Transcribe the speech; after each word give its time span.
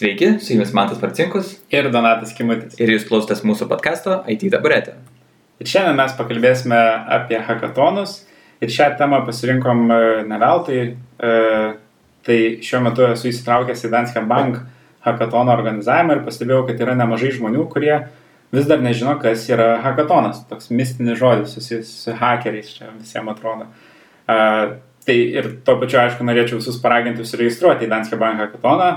Sveiki, 0.00 0.38
su 0.40 0.54
jumis 0.54 0.72
Mantas 0.72 1.02
Marcinkus 1.02 1.58
ir 1.68 1.90
Donatas 1.92 2.30
Kimutis. 2.32 2.78
ir 2.80 2.88
jūs 2.88 3.02
klausotės 3.04 3.42
mūsų 3.44 3.66
podkasto 3.68 4.14
IT 4.32 4.46
dabaretė. 4.48 4.94
Ir 5.60 5.68
šiandien 5.68 5.98
mes 5.98 6.14
pakalbėsime 6.16 6.78
apie 7.18 7.36
hackathonus 7.36 8.14
ir 8.64 8.72
šią 8.72 8.94
temą 8.96 9.18
pasirinkom 9.26 9.82
e, 9.92 9.98
ne 10.30 10.38
veltui. 10.40 10.78
e, 11.20 11.34
Tai 12.24 12.38
šiuo 12.64 12.80
metu 12.84 13.04
esu 13.10 13.28
įsitraukęs 13.28 13.84
į 13.84 13.90
Danske 13.92 14.24
Bank 14.28 14.62
hackathono 15.04 15.52
organizavimą 15.52 16.16
ir 16.16 16.24
pastebėjau, 16.24 16.64
kad 16.70 16.80
yra 16.80 16.96
nemažai 16.96 17.34
žmonių, 17.36 17.68
kurie 17.68 17.94
vis 18.56 18.72
dar 18.72 18.80
nežino, 18.80 19.18
kas 19.20 19.44
yra 19.52 19.82
hackathonas. 19.84 20.46
Toks 20.48 20.72
mistinis 20.72 21.20
žodis 21.20 21.52
susijęs 21.58 21.92
su 22.06 22.16
hackeriais, 22.16 22.72
čia 22.72 22.88
visiems 22.96 23.36
atrodo. 23.36 23.68
E, 24.24 24.80
Tai 25.00 25.14
ir 25.16 25.46
tuo 25.64 25.78
pačiu, 25.80 25.96
aišku, 26.02 26.24
norėčiau 26.28 26.58
visus 26.58 26.76
paraginti 26.80 27.22
užsiregistruoti 27.24 27.86
į 27.86 27.88
Danske 27.88 28.18
Bank 28.20 28.36
hackathoną, 28.38 28.90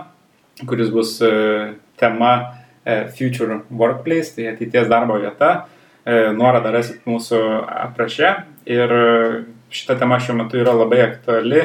kuris 0.62 0.90
bus 0.90 1.22
e, 1.22 1.74
tema 2.00 2.34
e, 2.86 3.08
Future 3.18 3.62
Workplace, 3.72 4.36
tai 4.36 4.48
ateities 4.48 4.88
darbo 4.88 5.18
vieta. 5.20 5.66
E, 6.06 6.32
Nuorodą 6.36 6.72
rasit 6.74 7.06
mūsų 7.10 7.40
apraše 7.88 8.36
ir 8.70 8.94
šita 9.74 9.98
tema 10.00 10.20
šiuo 10.22 10.38
metu 10.44 10.60
yra 10.62 10.76
labai 10.76 11.02
aktuali, 11.08 11.64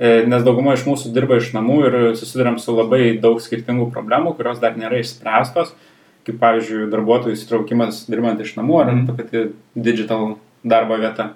nes 0.00 0.44
dauguma 0.46 0.72
iš 0.76 0.86
mūsų 0.86 1.10
dirba 1.12 1.36
iš 1.36 1.50
namų 1.52 1.74
ir 1.84 1.96
susidurėm 2.16 2.54
su 2.62 2.72
labai 2.72 3.18
daug 3.20 3.40
skirtingų 3.42 3.90
problemų, 3.92 4.32
kurios 4.38 4.60
dar 4.62 4.78
nėra 4.78 5.00
išspręstos, 5.02 5.74
kaip 6.24 6.38
pavyzdžiui 6.40 6.86
darbuotojų 6.92 7.36
įsitraukimas 7.36 8.06
dirbant 8.08 8.40
iš 8.40 8.54
namų 8.56 8.78
ar 8.80 8.92
Mhm. 8.94 9.06
ta 9.06 9.12
pati 9.18 9.42
digital 9.74 10.38
darbo 10.64 10.96
vieta. 10.96 11.34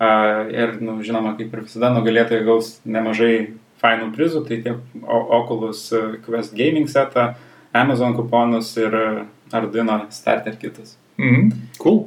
Ir, 0.00 0.78
nu, 0.80 1.02
žinoma, 1.04 1.36
kaip 1.36 1.52
ir 1.52 1.60
visada, 1.66 1.92
nugalėtojai 1.92 2.44
gaus 2.46 2.80
nemažai 2.86 3.54
fainų 3.82 4.12
prizų, 4.16 4.44
tai 4.48 4.60
tiek 4.64 5.04
Oculus 5.10 5.84
e, 5.94 6.02
Quest 6.24 6.54
Gaming 6.58 6.90
setą, 6.90 7.32
Amazon 7.76 8.16
kuponus 8.16 8.72
ir 8.80 8.94
e, 8.96 9.06
Arduino 9.52 10.04
Starter 10.14 10.56
kitus. 10.60 10.96
Mhm. 11.18 11.52
Cool. 11.82 12.04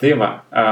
Tai 0.00 0.14
va, 0.16 0.30
a, 0.48 0.62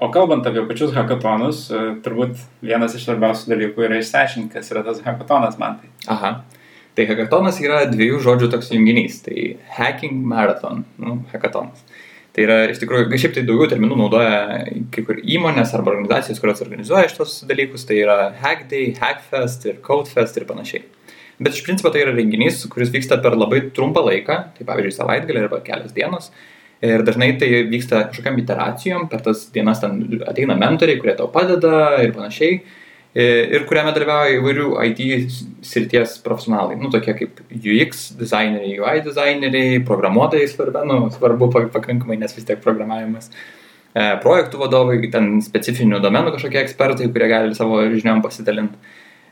o 0.00 0.08
kalbant 0.08 0.46
apie 0.48 0.62
pačius 0.68 0.94
hackathonus, 0.96 1.66
e, 1.68 1.82
turbūt 2.04 2.38
vienas 2.64 2.96
iš 2.96 3.04
svarbiausių 3.04 3.52
dalykų 3.52 3.84
yra 3.84 3.98
išsiaiškinti, 4.00 4.54
kas 4.54 4.72
yra 4.72 4.84
tas 4.86 5.02
hackathonas 5.04 5.60
man 5.60 5.76
tai. 5.82 5.92
Aha. 6.14 6.38
Tai 6.96 7.04
hackathonas 7.06 7.60
yra 7.62 7.82
dviejų 7.90 8.22
žodžių 8.24 8.48
toks 8.54 8.72
junginys. 8.72 9.20
Tai 9.26 9.36
hacking 9.76 10.24
marathon. 10.26 10.86
Nu, 10.98 11.20
hackathonas. 11.34 11.84
Tai 12.36 12.44
yra 12.44 12.58
iš 12.70 12.78
tikrųjų, 12.82 13.08
šiaip 13.18 13.34
tai 13.34 13.42
daugiau 13.48 13.70
terminų 13.70 13.96
naudoja 13.98 14.60
kai 14.94 15.02
kur 15.06 15.18
įmonės 15.18 15.72
arba 15.74 15.94
organizacijos, 15.94 16.38
kurios 16.42 16.60
organizuoja 16.62 17.08
šitos 17.10 17.40
dalykus. 17.48 17.86
Tai 17.88 17.96
yra 17.98 18.18
Hack 18.42 18.68
Day, 18.70 18.92
Hackfest 18.98 19.66
ir 19.66 19.80
Codefest 19.84 20.38
ir 20.38 20.46
panašiai. 20.48 20.84
Bet 21.38 21.54
iš 21.54 21.64
principo 21.66 21.90
tai 21.94 22.02
yra 22.02 22.12
renginys, 22.14 22.64
kuris 22.70 22.90
vyksta 22.94 23.20
per 23.22 23.36
labai 23.38 23.68
trumpą 23.74 24.02
laiką, 24.06 24.38
tai 24.56 24.66
pavyzdžiui 24.66 24.96
savaitgalį 24.96 25.44
arba 25.44 25.60
kelias 25.66 25.94
dienos. 25.94 26.32
Ir 26.82 27.02
dažnai 27.06 27.32
tai 27.38 27.48
vyksta 27.70 28.04
kažkokiam 28.10 28.38
iteracijom, 28.42 29.08
per 29.10 29.22
tas 29.22 29.46
dienas 29.54 29.80
ten 29.82 30.00
ateina 30.26 30.54
mentoriai, 30.58 30.98
kurie 31.00 31.14
tau 31.18 31.30
padeda 31.34 32.02
ir 32.04 32.12
panašiai. 32.14 32.60
E, 33.16 33.24
Ir 33.56 33.64
kuriame 33.66 33.90
dalyvauja 33.96 34.36
įvairių 34.38 34.66
IT 34.84 35.00
srities 35.64 36.18
profesionalai, 36.22 36.76
nu 36.78 36.90
tokie 36.92 37.14
kaip 37.16 37.40
UX 37.56 38.12
dizaineriai, 38.20 38.76
UI 38.78 39.00
dizaineriai, 39.06 39.80
programuotojai 39.88 40.48
svarbu, 40.50 40.84
nu, 40.86 40.98
svarbu 41.14 41.48
pa- 41.52 41.66
pakankamai, 41.72 42.18
nes 42.20 42.34
vis 42.36 42.44
tiek 42.44 42.60
programavimas. 42.62 43.30
E, 43.96 44.18
Projektų 44.22 44.60
vadovai, 44.60 45.00
ten 45.10 45.40
specifinių 45.42 46.02
domenų 46.04 46.34
kažkokie 46.36 46.60
ekspertai, 46.62 47.08
kurie 47.12 47.28
gali 47.32 47.54
savo 47.56 47.80
žiniom 47.88 48.20
pasidalinti. 48.22 48.76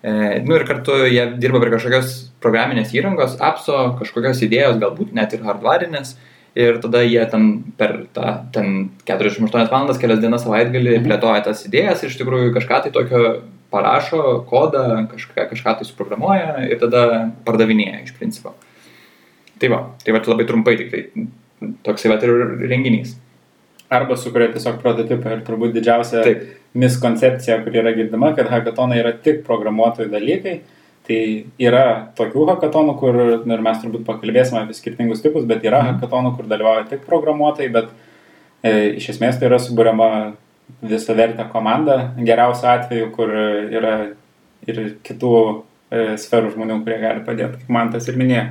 E, 0.02 0.40
nu 0.46 0.54
ir 0.56 0.64
kartu 0.64 0.96
jie 1.10 1.26
dirba 1.38 1.60
prie 1.60 1.70
kažkokios 1.76 2.30
programinės 2.40 2.94
įrangos, 2.96 3.36
apso, 3.40 3.76
kažkokios 4.00 4.40
idėjos, 4.46 4.80
galbūt 4.80 5.12
net 5.12 5.32
ir 5.36 5.44
hardwarinės. 5.44 6.16
Ir 6.56 6.78
tada 6.80 7.02
jie 7.04 7.20
ten 7.30 7.62
per 7.76 8.06
tą 8.16 8.30
ten 8.52 8.88
48 9.04 9.68
valandas, 9.68 9.98
kelias 10.00 10.22
dienas 10.22 10.42
savaitgalį 10.46 10.94
Mhm. 10.96 11.04
plėtoja 11.04 11.44
tas 11.44 11.66
idėjas 11.68 12.02
ir 12.02 12.08
iš 12.08 12.16
tikrųjų 12.22 12.54
kažką 12.56 12.82
tai 12.84 12.90
tokio 12.90 13.42
parašo, 13.70 14.22
kodą, 14.50 14.84
kažką, 15.10 15.48
kažką 15.50 15.76
tai 15.78 15.88
suprogramuoja 15.88 16.66
ir 16.70 16.78
tada 16.80 17.32
pardavinėja 17.46 18.04
iš 18.04 18.14
principo. 18.18 18.54
Tai 19.60 19.70
va, 19.72 19.80
tai 20.04 20.14
va 20.14 20.20
labai 20.26 20.46
trumpai 20.48 20.76
tik 20.76 20.90
tai 20.92 21.26
toksai 21.86 22.12
va 22.12 22.18
ir 22.20 22.34
renginys. 22.68 23.16
Arba 23.88 24.16
sukuria 24.18 24.50
tiesiog 24.52 24.80
prototipą 24.82 25.36
ir 25.36 25.44
turbūt 25.46 25.76
didžiausia 25.76 26.22
Taip. 26.26 26.40
miskoncepcija, 26.74 27.60
kuri 27.64 27.78
yra 27.80 27.92
girdima, 27.94 28.32
kad 28.36 28.50
hackathonai 28.50 28.98
yra 28.98 29.12
tik 29.22 29.44
programuotojų 29.46 30.10
dalykai. 30.10 30.56
Tai 31.06 31.18
yra 31.62 31.84
tokių 32.18 32.48
hackathonų, 32.48 32.96
kur, 32.98 33.14
nu, 33.46 33.54
ir 33.54 33.62
mes 33.62 33.78
turbūt 33.78 34.02
pakalbėsime 34.08 34.64
apie 34.64 34.74
skirtingus 34.74 35.22
tipus, 35.22 35.44
bet 35.46 35.62
yra 35.62 35.84
Mhm. 35.84 36.00
hackathonų, 36.00 36.34
kur 36.36 36.48
dalyvauja 36.50 36.88
tik 36.90 37.06
programuotojai, 37.06 37.70
bet 37.72 37.86
e, 38.64 38.96
iš 38.98 39.10
esmės 39.14 39.38
tai 39.38 39.46
yra 39.46 39.60
suburiama 39.62 40.34
visą 40.82 41.14
vertę 41.18 41.44
komanda, 41.52 42.12
geriausiu 42.18 42.66
atveju, 42.72 43.10
kur 43.16 43.30
yra 43.32 43.94
ir 44.66 44.80
kitų 45.06 45.32
e, 45.90 46.16
sferų 46.20 46.52
žmonių, 46.56 46.80
kurie 46.84 46.98
gali 47.02 47.22
padėti, 47.26 47.60
kaip 47.62 47.68
man 47.76 47.92
tas 47.94 48.08
ir 48.10 48.16
minėjo. 48.20 48.46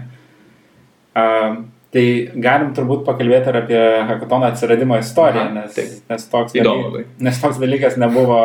Tai 1.96 2.06
galim 2.44 2.74
turbūt 2.76 3.06
pakalbėti 3.08 3.48
ir 3.52 3.58
apie 3.62 3.82
hackathono 4.10 4.50
atsiradimo 4.50 4.98
istoriją, 5.00 5.46
Aha, 5.46 5.62
nes, 5.62 6.02
nes, 6.10 6.26
toks 6.32 6.56
Įdomu 6.58 6.90
daly- 6.90 6.92
labai. 6.92 7.04
nes 7.24 7.38
toks 7.40 7.60
dalykas 7.62 7.96
nebuvo 8.02 8.40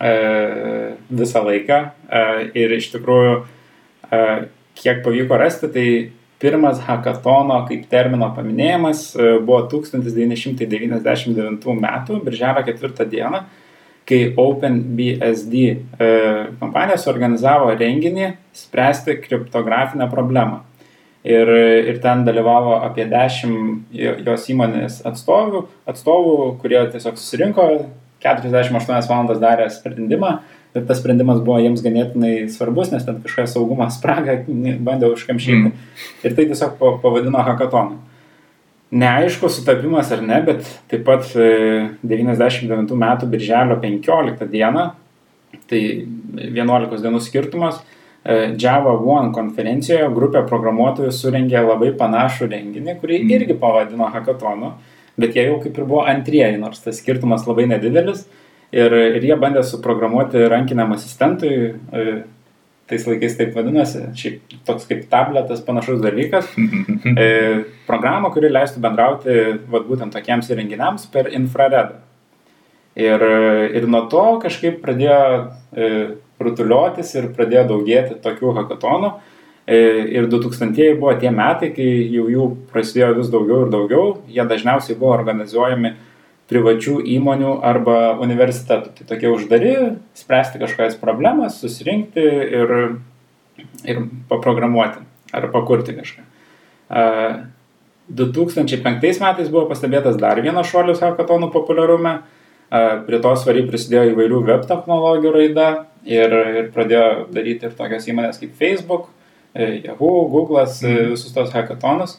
e, 0.00 0.12
visą 1.10 1.42
laiką. 1.44 1.80
E, 2.08 2.22
ir 2.56 2.72
iš 2.78 2.88
tikrųjų, 2.94 3.34
e, 4.10 4.22
kiek 4.80 5.02
pavyko 5.04 5.36
rasti, 5.40 5.68
tai 5.74 5.86
pirmas 6.38 6.80
hackathono 6.86 7.62
kaip 7.68 7.88
termino 7.90 8.30
paminėjimas 8.36 9.16
e, 9.16 9.38
buvo 9.44 9.64
1999 9.72 11.66
m. 11.74 11.86
birželio 12.24 12.62
4 12.68 13.06
dieną, 13.10 13.42
kai 14.08 14.20
OpenBSD 14.40 15.54
e, 15.58 15.74
kompanija 16.60 16.96
suorganizavo 17.00 17.74
renginį 17.76 18.32
spręsti 18.56 19.18
kriptografinę 19.24 20.08
problemą. 20.10 20.62
Ir, 21.28 21.50
ir 21.90 21.98
ten 22.00 22.22
dalyvavo 22.24 22.78
apie 22.86 23.04
10 23.10 23.90
jo- 23.92 24.14
jos 24.24 24.46
įmonės 24.48 25.02
atstovų, 25.08 25.64
atstovų, 25.90 26.36
kurie 26.62 26.78
tiesiog 26.94 27.18
susirinko, 27.18 27.66
48 28.22 29.10
valandas 29.10 29.42
darė 29.42 29.66
sprendimą 29.70 30.38
ir 30.76 30.84
tas 30.88 30.98
sprendimas 31.00 31.40
buvo 31.44 31.58
jiems 31.62 31.80
ganėtinai 31.84 32.48
svarbus, 32.52 32.90
nes 32.92 33.04
ten 33.06 33.20
kažkokią 33.24 33.48
saugumo 33.54 33.86
spragą 33.96 34.40
bandė 34.84 35.10
užkamšyti. 35.14 35.56
Mm. 35.70 35.72
Ir 36.24 36.34
tai 36.36 36.46
tiesiog 36.50 36.76
pa- 36.80 36.96
pavadino 37.02 37.40
hackatonu. 37.46 37.98
Neaišku 38.88 39.50
sutapimas 39.52 40.08
ar 40.16 40.22
ne, 40.24 40.38
bet 40.46 40.64
taip 40.88 41.02
pat 41.04 41.26
e, 41.36 41.90
99 42.08 42.94
metų 42.96 43.26
birželio 43.28 43.76
15 43.82 44.46
dieną, 44.48 44.84
tai 45.68 45.80
11 46.40 47.02
dienų 47.04 47.20
skirtumas, 47.20 47.82
e, 48.24 48.54
Java 48.56 48.94
One 48.96 49.34
konferencijoje 49.36 50.08
grupė 50.16 50.40
programuotojų 50.48 51.12
surengė 51.12 51.60
labai 51.66 51.90
panašų 52.00 52.48
renginį, 52.54 52.96
kurį 53.02 53.20
Mm. 53.20 53.34
irgi 53.36 53.58
pavadino 53.60 54.08
hackatonu, 54.14 54.72
bet 55.20 55.36
jie 55.36 55.44
jau 55.50 55.60
kaip 55.60 55.76
ir 55.76 55.84
buvo 55.84 56.06
antrieji, 56.08 56.56
nors 56.58 56.80
tas 56.80 56.96
skirtumas 57.02 57.44
labai 57.46 57.66
nedidelis. 57.68 58.24
Ir, 58.74 58.92
ir 59.16 59.24
jie 59.24 59.36
bandė 59.40 59.62
suprogramuoti 59.64 60.42
rankiniam 60.50 60.92
asistentui, 60.92 61.52
e, 61.72 62.18
tais 62.88 63.06
laikais 63.08 63.36
taip 63.38 63.54
vadinasi, 63.56 64.02
šiaip 64.16 64.58
toks 64.68 64.84
kaip 64.88 65.06
tabletas 65.12 65.62
panašus 65.64 66.02
dalykas, 66.04 66.50
e, 67.24 67.28
programą, 67.88 68.32
kuri 68.34 68.52
leistų 68.52 68.82
bendrauti 68.84 69.38
vat, 69.72 69.88
būtent 69.88 70.12
tokiems 70.16 70.52
įrenginiams 70.52 71.08
per 71.12 71.32
infraredą. 71.32 72.02
Ir, 72.98 73.22
ir 73.78 73.84
nuo 73.86 74.02
to 74.10 74.24
kažkaip 74.42 74.80
pradėjo 74.82 75.18
e, 75.70 75.90
rutuliotis 76.42 77.12
ir 77.14 77.28
pradėjo 77.36 77.68
daugėti 77.72 78.16
tokių 78.24 78.54
hackathonų. 78.56 79.12
E, 79.68 79.78
ir 80.16 80.26
2000-ieji 80.32 80.96
buvo 80.98 81.12
tie 81.20 81.30
metai, 81.34 81.70
kai 81.76 81.86
jau 82.10 82.26
jų 82.32 82.48
prasidėjo 82.72 83.12
vis 83.20 83.30
daugiau 83.32 83.66
ir 83.66 83.72
daugiau. 83.72 84.04
Jie 84.32 84.44
dažniausiai 84.48 84.96
buvo 84.98 85.12
organizuojami 85.14 85.92
privačių 86.48 86.98
įmonių 87.16 87.58
arba 87.66 87.98
universitetų. 88.24 88.94
Tai 88.96 89.06
tokie 89.10 89.28
uždari, 89.32 89.74
spręsti 90.16 90.62
kažkokias 90.62 90.96
problemas, 91.00 91.60
susirinkti 91.60 92.24
ir, 92.24 92.74
ir 93.84 94.02
paprogramuoti 94.30 95.04
ar 95.36 95.48
pakurti 95.52 95.92
kažką. 95.98 96.24
E, 96.88 97.04
2005 98.08 99.20
metais 99.20 99.50
buvo 99.52 99.66
pastebėtas 99.68 100.16
dar 100.20 100.40
vienas 100.40 100.70
šuolis 100.70 101.02
hackathonų 101.04 101.50
populiarume. 101.52 102.18
Prie 102.68 103.18
to 103.24 103.30
svariai 103.40 103.64
prisidėjo 103.64 104.10
įvairių 104.12 104.38
web 104.44 104.64
technologijų 104.68 105.30
raida 105.32 105.68
ir, 106.04 106.34
ir 106.60 106.66
pradėjo 106.74 107.28
daryti 107.32 107.64
ir 107.64 107.76
tokias 107.76 108.08
įmonės 108.10 108.40
kaip 108.42 108.52
Facebook, 108.60 109.06
e, 109.56 109.80
Yahoo, 109.86 110.26
Google'as, 110.28 110.82
e, 110.84 110.90
Mhm. 110.92 111.14
visus 111.14 111.32
tos 111.32 111.52
hackathonus. 111.52 112.18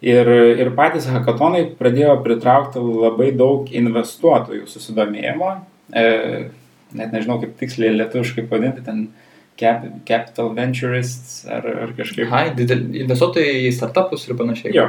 Ir, 0.00 0.28
ir 0.56 0.70
patys 0.76 1.10
hackathonai 1.12 1.66
pradėjo 1.76 2.14
pritraukti 2.24 2.80
labai 2.80 3.34
daug 3.36 3.68
investuotojų 3.68 4.64
susidomėjimo. 4.70 5.50
E, 5.92 6.04
net 6.96 7.12
nežinau, 7.12 7.36
kaip 7.42 7.58
tiksliai 7.60 7.92
lietuviškai 7.98 8.46
pavadinti, 8.48 8.84
ten 8.86 9.02
cap, 9.60 9.84
Capital 10.08 10.54
Venturists 10.56 11.44
ar, 11.52 11.68
ar 11.84 11.92
kažkaip. 11.98 12.32
Didel, 12.56 12.86
investuotojai 13.02 13.66
į 13.66 13.74
startupus 13.76 14.24
ir 14.24 14.38
panašiai. 14.40 14.72
Jo. 14.76 14.88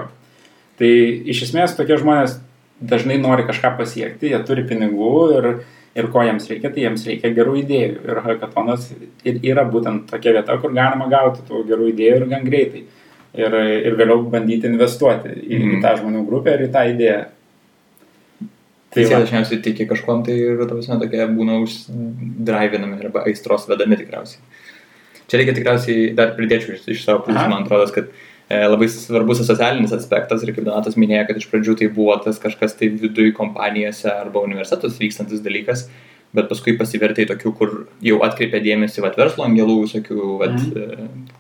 Tai 0.80 0.94
iš 1.34 1.44
esmės 1.50 1.75
tokie 1.78 2.00
žmonės 2.00 2.40
dažnai 2.81 3.19
nori 3.22 3.46
kažką 3.46 3.75
pasiekti, 3.78 4.31
jie 4.31 4.40
turi 4.48 4.63
pinigų 4.69 5.13
ir, 5.36 5.50
ir 5.98 6.08
ko 6.13 6.24
jiems 6.25 6.48
reikia, 6.50 6.72
tai 6.72 6.88
jiems 6.88 7.06
reikia 7.10 7.34
gerų 7.36 7.60
idėjų. 7.66 8.00
Ir 8.08 8.24
hackathonas 8.25 8.88
ir 9.28 9.44
yra 9.52 9.68
būtent 9.68 10.08
tokia 10.10 10.40
vieta, 10.40 10.58
kur 10.63 10.74
galima 10.74 11.12
gauti 11.12 11.46
tų 11.48 11.66
gerų 11.69 11.92
idėjų 11.92 12.18
ir 12.22 12.28
gan 12.31 12.48
greitai. 12.48 12.86
Ir, 13.31 13.54
ir 13.88 13.94
vėliau 13.95 14.25
bandyti 14.28 14.68
investuoti 14.68 15.30
į, 15.31 15.56
mm. 15.56 15.75
į 15.78 15.83
tą 15.83 15.94
žmonių 16.01 16.25
grupę 16.28 16.57
ir 16.57 16.66
į 16.66 16.72
tą 16.74 16.81
idėją. 16.92 17.22
Tai 18.92 19.06
jie 19.06 19.12
dažniausiai 19.13 19.62
tiki 19.63 19.86
kažkom, 19.88 20.25
tai 20.28 20.36
ir 20.36 20.66
prasme 20.68 20.98
tokie 21.00 21.24
būna 21.31 21.62
uždrivinami 21.63 23.00
arba 23.00 23.24
aistros 23.30 23.63
vedami 23.69 23.95
tikriausiai. 24.01 24.44
Čia 25.31 25.39
reikia 25.39 25.56
tikriausiai 25.56 26.10
dar 26.18 26.33
pridėčiau 26.36 26.75
iš, 26.75 26.83
iš 26.92 27.06
savo 27.06 27.22
pusės, 27.24 27.48
man 27.48 27.63
atrodo, 27.63 27.88
kad 27.95 28.10
e, 28.12 28.57
labai 28.68 28.89
svarbus 28.92 29.39
socialinis 29.48 29.95
aspektas 29.95 30.44
ir 30.44 30.51
kaip 30.51 30.66
Donatas 30.68 31.00
minėjo, 31.00 31.24
kad 31.30 31.39
iš 31.39 31.48
pradžių 31.54 31.77
tai 31.80 31.88
buvo 31.95 32.18
tas 32.19 32.42
kažkas 32.44 32.75
tai 32.75 32.92
viduje 32.92 33.31
kompanijose 33.38 34.12
arba 34.12 34.44
universitetus 34.44 35.00
vykstantis 35.00 35.39
dalykas, 35.45 35.86
bet 36.36 36.51
paskui 36.51 36.75
pasivertė 36.75 37.24
į 37.24 37.30
tokių, 37.31 37.54
kur 37.56 37.77
jau 38.04 38.19
atkreipė 38.27 38.60
dėmesį 38.68 39.06
vat, 39.07 39.16
verslo 39.24 39.48
angelų, 39.48 39.86
visokių 39.86 40.36
vat, 40.44 40.60
mm. 40.60 41.39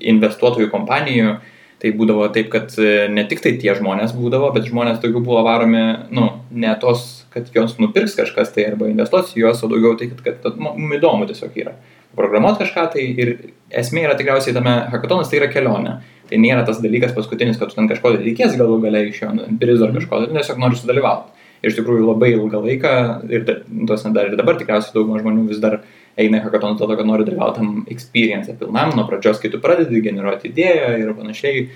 Investuotojų 0.00 0.70
kompanijų. 0.72 1.36
Tai 1.76 1.90
būdavo 1.92 2.24
taip, 2.32 2.48
kad 2.54 2.72
e, 2.80 3.04
ne 3.12 3.26
tik 3.28 3.42
tai 3.44 3.52
tie 3.60 3.74
žmonės 3.76 4.14
būdavo, 4.16 4.48
bet 4.54 4.64
žmonės 4.64 4.96
daugiau 5.02 5.20
buvo 5.20 5.42
varomi, 5.44 5.82
nu, 6.16 6.30
ne 6.48 6.72
tos, 6.80 7.26
kad 7.34 7.50
jos 7.52 7.74
nupirks 7.82 8.16
kažkas 8.16 8.54
tai 8.54 8.64
arba 8.70 8.88
investuos 8.88 9.34
į 9.36 9.42
juos, 9.42 9.60
o 9.60 9.68
daugiau 9.68 9.92
tai, 10.00 10.08
kad, 10.14 10.22
kad, 10.24 10.38
kad 10.46 10.56
mums 10.56 10.96
įdomu 10.96 11.28
tiesiog 11.28 11.58
yra. 11.60 11.74
Programuoti 12.16 12.62
kažką 12.64 12.86
tai 12.94 13.04
ir 13.20 13.32
esmė 13.68 14.06
yra 14.06 14.16
tikriausiai 14.16 14.56
tame 14.56 14.72
hackatonas, 14.88 15.28
tai 15.28 15.42
yra 15.42 15.50
kelionė. 15.52 15.98
Tai 16.30 16.38
nėra 16.42 16.64
tas 16.66 16.80
dalykas 16.82 17.12
paskutinis, 17.14 17.58
kad 17.60 17.70
tu 17.70 17.76
ten 17.76 17.90
kažko 17.90 18.16
reikės 18.16 18.56
galų 18.58 18.80
galiai 18.86 19.10
iš 19.10 19.20
jo 19.20 19.34
prizo 19.60 19.86
ar 19.86 19.92
kažko, 19.94 20.24
tai 20.24 20.32
tiesiog 20.32 20.62
nori 20.62 20.80
sudalyvauti. 20.80 21.44
Ir 21.60 21.70
iš 21.70 21.78
tikrųjų 21.78 22.08
labai 22.08 22.32
ilgą 22.34 22.62
laiką, 22.64 22.94
ir 23.32 23.44
tos 23.88 24.08
dar 24.16 24.30
ir 24.30 24.36
dabar 24.38 24.58
tikriausiai 24.58 24.96
dauguma 24.96 25.20
žmonių 25.22 25.46
vis 25.52 25.60
dar 25.62 25.80
eina 26.20 26.40
į 26.40 26.46
hackathonus 26.46 26.80
dėl 26.80 26.90
to, 26.90 26.98
kad 26.98 27.08
nori 27.08 27.26
dalyvauti 27.26 27.60
tam 27.60 27.82
experience 27.92 28.54
pilnam, 28.60 28.94
nuo 28.96 29.04
pradžios, 29.08 29.40
kai 29.42 29.50
tu 29.52 29.60
pradedi 29.62 30.02
generuoti 30.04 30.50
idėją 30.52 30.94
ir 31.02 31.12
panašiai. 31.18 31.66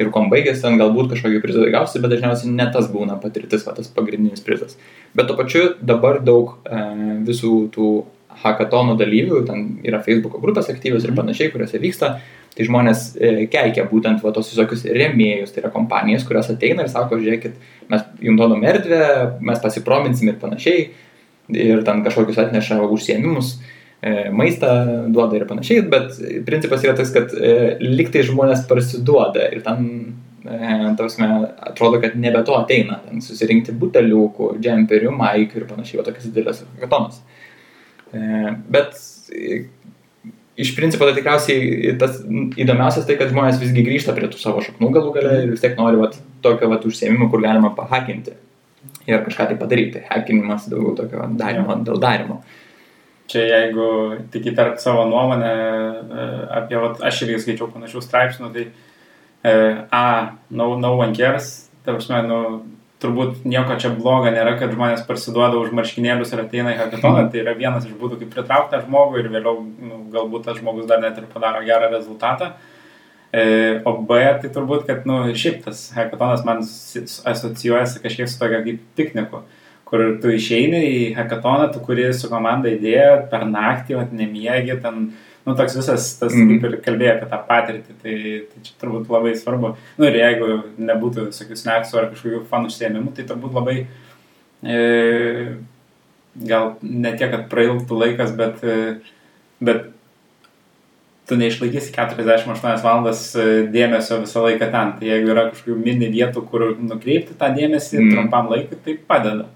Ir 0.00 0.08
kom 0.14 0.30
baigėsi, 0.32 0.62
ten 0.62 0.78
galbūt 0.80 1.10
kažkokį 1.10 1.40
prizą 1.42 1.66
gausi, 1.74 2.00
bet 2.00 2.14
dažniausiai 2.14 2.54
ne 2.54 2.64
tas 2.72 2.86
būna 2.88 3.18
patirtis, 3.20 3.66
va, 3.66 3.74
tas 3.76 3.90
pagrindinis 3.92 4.40
prizas. 4.40 4.78
Bet 5.18 5.28
tuo 5.28 5.34
pačiu 5.36 5.74
dabar 5.84 6.22
daug 6.24 6.54
e, 6.64 6.84
visų 7.26 7.52
tų 7.74 7.88
hackathonų 8.40 8.94
dalyvių, 8.96 9.42
ten 9.48 9.66
yra 9.84 10.00
Facebook 10.04 10.38
grupės 10.40 10.70
aktyvios 10.72 11.04
ir 11.04 11.12
mhm. 11.12 11.18
panašiai, 11.20 11.50
kuriuose 11.52 11.82
vyksta, 11.82 12.14
tai 12.54 12.66
žmonės 12.66 13.02
e, 13.18 13.32
keikia 13.50 13.84
būtent 13.90 14.24
va, 14.24 14.32
tos 14.36 14.48
visokius 14.54 14.86
remėjus, 14.88 15.52
tai 15.52 15.64
yra 15.64 15.72
kompanijas, 15.74 16.24
kurios 16.28 16.48
ateina 16.54 16.86
ir 16.86 16.92
sako, 16.92 17.18
žiūrėkit, 17.20 17.58
mes 17.92 18.06
jums 18.24 18.40
duodam 18.40 18.64
erdvę, 18.72 19.02
mes 19.44 19.60
pasiprominsim 19.60 20.32
ir 20.32 20.40
panašiai, 20.40 20.88
ir 21.56 21.84
ten 21.84 22.02
kažkokius 22.06 22.40
atneša 22.46 22.80
užsiemimus. 22.86 23.58
E, 24.00 24.30
maistą 24.32 24.66
duoda 25.12 25.36
ir 25.36 25.42
panašiai, 25.44 25.82
bet 25.92 26.14
principas 26.46 26.84
yra 26.86 26.94
tas, 26.96 27.10
kad 27.12 27.34
e, 27.36 27.74
liktai 27.84 28.22
žmonės 28.24 28.62
parsiduoda 28.68 29.50
ir 29.52 29.60
ten, 29.66 29.82
e, 30.40 30.70
tavasme, 30.96 31.26
atrodo, 31.68 31.98
kad 32.00 32.14
nebe 32.16 32.40
to 32.48 32.54
ateina, 32.56 32.96
ten 33.04 33.20
susirinkti 33.24 33.74
buteliukų, 33.76 34.54
džemperių, 34.56 35.12
maikių 35.18 35.60
ir 35.60 35.66
panašiai, 35.68 36.00
o 36.00 36.04
tokias 36.06 36.30
didelės 36.30 36.62
katonas. 36.80 37.20
Bet 38.10 38.96
iš 40.60 40.72
principo 40.74 41.06
tai 41.06 41.12
tikriausiai 41.18 41.92
tas 42.00 42.16
įdomiausias 42.58 43.04
tai, 43.06 43.18
kad 43.20 43.30
žmonės 43.30 43.60
visgi 43.60 43.84
grįžta 43.86 44.16
prie 44.16 44.32
tų 44.32 44.40
savo 44.40 44.64
šaknų 44.64 44.90
galų 44.96 45.12
gale 45.14 45.36
ir 45.44 45.52
vis 45.52 45.62
tiek 45.62 45.76
nori 45.78 46.00
vat, 46.00 46.16
tokio 46.42 46.72
vat, 46.72 46.88
užsiemimo, 46.88 47.28
kur 47.30 47.44
galima 47.44 47.70
pahakinti 47.76 48.32
ir 49.06 49.22
kažką 49.28 49.52
tai 49.52 49.60
padaryti. 49.60 50.02
Hakinimas 50.08 50.66
daugiau 50.72 50.96
tokio 51.04 51.28
darimo 51.38 51.76
dėl 51.84 52.00
darimo. 52.02 52.40
Uh, 52.40 52.59
čia 53.30 53.46
jeigu 53.46 53.86
tik 54.32 54.50
įtarp 54.52 54.80
savo 54.82 55.06
nuomonę 55.08 55.52
e, 55.54 56.26
apie, 56.60 56.76
vat, 56.82 57.00
aš 57.06 57.24
irgi 57.26 57.40
skaičiau 57.44 57.70
panašių 57.70 58.02
straipsnių, 58.04 58.50
tai 58.54 58.66
e, 58.66 59.54
A, 59.94 60.04
no, 60.50 60.72
no 60.80 60.96
one 60.98 61.16
cares, 61.16 61.52
ta 61.84 61.94
prasme, 61.94 62.22
nu, 62.26 62.40
turbūt 63.00 63.46
nieko 63.48 63.78
čia 63.80 63.92
blogo 63.96 64.28
nėra, 64.32 64.56
kad 64.60 64.74
žmonės 64.74 65.06
parsiduoda 65.08 65.56
už 65.60 65.70
marškinėlius 65.76 66.34
ir 66.34 66.42
ateina 66.42 66.74
į 66.74 66.82
hackatoną, 66.82 67.28
tai 67.32 67.40
yra 67.44 67.54
vienas 67.56 67.86
iš 67.88 67.94
būdų, 68.00 68.18
kaip 68.20 68.34
pritraukti 68.34 68.82
žmogų 68.82 69.22
ir 69.22 69.30
vėliau 69.32 69.62
nu, 69.62 70.02
galbūt 70.12 70.44
tas 70.50 70.60
žmogus 70.60 70.90
dar 70.90 71.00
net 71.00 71.16
ir 71.16 71.30
padaro 71.30 71.62
gerą 71.64 71.88
rezultatą. 71.94 72.52
E, 73.30 73.78
o 73.86 73.94
B, 74.02 74.18
tai 74.42 74.50
turbūt, 74.52 74.84
kad, 74.88 75.06
nu, 75.08 75.22
šiaip 75.38 75.62
tas 75.64 75.86
hackatonas 75.94 76.44
man 76.44 76.60
asocijuojasi 76.66 78.02
kažkiek 78.02 78.28
su 78.28 78.40
tokia 78.42 78.60
kaip 78.66 78.84
pikniku. 78.98 79.44
E, 79.46 79.59
kur 79.90 80.04
tu 80.22 80.30
išeini 80.30 80.80
į 80.86 81.00
hackatoną, 81.16 81.66
tu 81.74 81.82
kuri 81.82 82.06
su 82.14 82.30
komanda 82.30 82.70
idėją 82.70 83.26
per 83.32 83.42
naktį, 83.50 83.98
vat, 83.98 84.14
nemiegi, 84.14 84.76
ten, 84.84 85.08
nu, 85.46 85.56
toks 85.58 85.74
visas, 85.80 86.06
tas, 86.20 86.36
mm. 86.36 86.52
kaip 86.52 86.68
ir 86.68 86.76
kalbėjai 86.84 87.16
apie 87.16 87.30
tą 87.32 87.40
patirtį, 87.48 87.96
tai, 88.04 88.16
tai 88.52 88.64
čia 88.68 88.76
turbūt 88.82 89.10
labai 89.10 89.34
svarbu. 89.38 89.74
Nu, 89.98 90.06
ir 90.06 90.20
jeigu 90.20 90.60
nebūtų 90.78 91.26
visokių 91.32 91.58
snacksų 91.58 91.98
ar 91.98 92.08
kažkokių 92.12 92.44
fanų 92.52 92.70
užsiemimų, 92.70 93.14
tai 93.18 93.26
turbūt 93.32 93.58
labai, 93.58 93.76
e, 94.62 94.80
gal 96.52 96.76
ne 96.86 97.16
tiek, 97.16 97.34
kad 97.34 97.48
prailgtų 97.50 98.02
laikas, 98.04 98.36
bet, 98.38 98.62
e, 98.62 99.00
bet 99.58 99.90
tu 101.30 101.36
neišlaikysi 101.38 101.92
48 101.94 102.82
valandas 102.82 103.28
e, 103.38 103.50
dėmesio 103.70 104.22
visą 104.22 104.46
laiką 104.46 104.70
ten. 104.70 104.98
Tai 104.98 105.14
jeigu 105.16 105.30
yra 105.34 105.50
kažkokių 105.50 105.76
mini 105.78 106.14
vietų, 106.14 106.42
kur 106.50 106.72
nukreipti 106.78 107.34
tą 107.38 107.50
dėmesį 107.54 107.98
mm. 108.00 108.14
trumpam 108.14 108.50
laikui, 108.50 108.78
tai 108.86 108.96
padeda. 109.06 109.50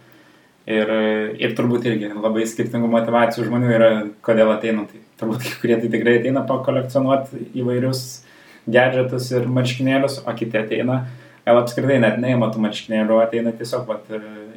Ir, 0.64 0.90
ir 1.36 1.52
turbūt 1.52 1.84
irgi 1.90 2.08
labai 2.14 2.46
skirtingų 2.48 2.88
motivacijų 2.88 3.50
žmonių 3.50 3.72
yra, 3.76 3.88
kodėl 4.24 4.54
ateina. 4.54 4.86
Tai 4.88 5.02
turbūt 5.20 5.44
kai 5.44 5.58
kurie 5.60 5.76
tai 5.82 5.90
tikrai 5.92 6.14
ateina 6.22 6.40
pakolekcionuoti 6.48 7.50
įvairius 7.60 8.00
gadgetus 8.64 9.28
ir 9.34 9.44
marškinėlius, 9.52 10.22
o 10.24 10.32
kiti 10.36 10.56
ateina, 10.56 11.02
gal 11.44 11.60
apskritai 11.60 11.98
net 12.00 12.16
neima 12.22 12.48
tų 12.52 12.64
marškinėlių, 12.64 13.20
ateina 13.26 13.52
tiesiog 13.56 13.84
vat, 13.90 14.08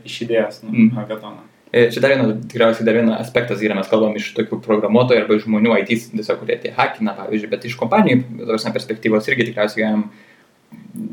iš 0.07 0.21
idėjos, 0.23 0.61
nu, 0.63 0.71
mm. 0.71 0.93
hackathon. 0.95 1.37
E, 1.67 1.89
čia 1.91 1.99
dar 1.99 2.13
vienas, 2.13 2.37
tikriausiai 2.47 2.87
dar 2.87 2.95
vienas 2.95 3.19
aspektas 3.25 3.59
yra, 3.63 3.75
mes 3.75 3.89
kalbam 3.91 4.15
iš 4.15 4.29
tokių 4.37 4.61
programuotojų 4.63 5.25
arba 5.25 5.39
žmonių 5.43 5.75
IT, 5.81 6.07
tiesiog 6.13 6.39
kurie 6.39 6.55
tie 6.63 6.71
hakina, 6.77 7.17
pavyzdžiui, 7.17 7.51
bet 7.51 7.67
iš 7.67 7.75
kompanijų, 7.81 8.21
tos 8.47 8.67
perspektyvos 8.77 9.27
irgi 9.27 9.49
tikriausiai 9.49 9.83
galim 9.83 10.05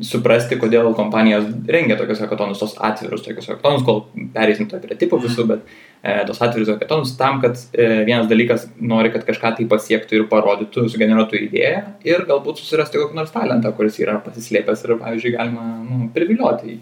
suprasti, 0.05 0.59
kodėl 0.61 0.93
kompanijos 0.97 1.47
rengia 1.71 1.97
tokius 1.99 2.21
hackathonus, 2.25 2.61
tos 2.61 2.77
atvirus 2.85 3.25
tokius 3.25 3.49
hackathonus, 3.51 3.85
kol 3.87 4.05
perėsim 4.35 4.69
to 4.71 4.81
prie 4.83 4.97
tipų 5.01 5.21
visų, 5.25 5.47
bet 5.51 5.65
e, 5.67 6.15
tos 6.29 6.41
atvirus 6.45 6.73
hackathonus 6.73 7.15
tam, 7.21 7.41
kad 7.43 7.59
e, 7.73 8.05
vienas 8.07 8.29
dalykas 8.31 8.67
nori, 8.81 9.13
kad 9.15 9.27
kažką 9.29 9.55
tai 9.59 9.67
pasiektų 9.71 10.19
ir 10.19 10.27
parodytų, 10.31 10.87
sugeneruotų 10.93 11.41
idėją 11.49 11.83
ir 12.09 12.25
galbūt 12.31 12.63
susirasti 12.63 13.01
kokį 13.01 13.19
nors 13.19 13.35
talentą, 13.35 13.75
kuris 13.77 14.01
yra 14.03 14.17
pasislėpęs 14.25 14.87
ir, 14.87 14.97
pavyzdžiui, 15.03 15.35
galima 15.37 15.69
nu, 15.83 16.09
privilioti 16.15 16.75
jį. 16.75 16.81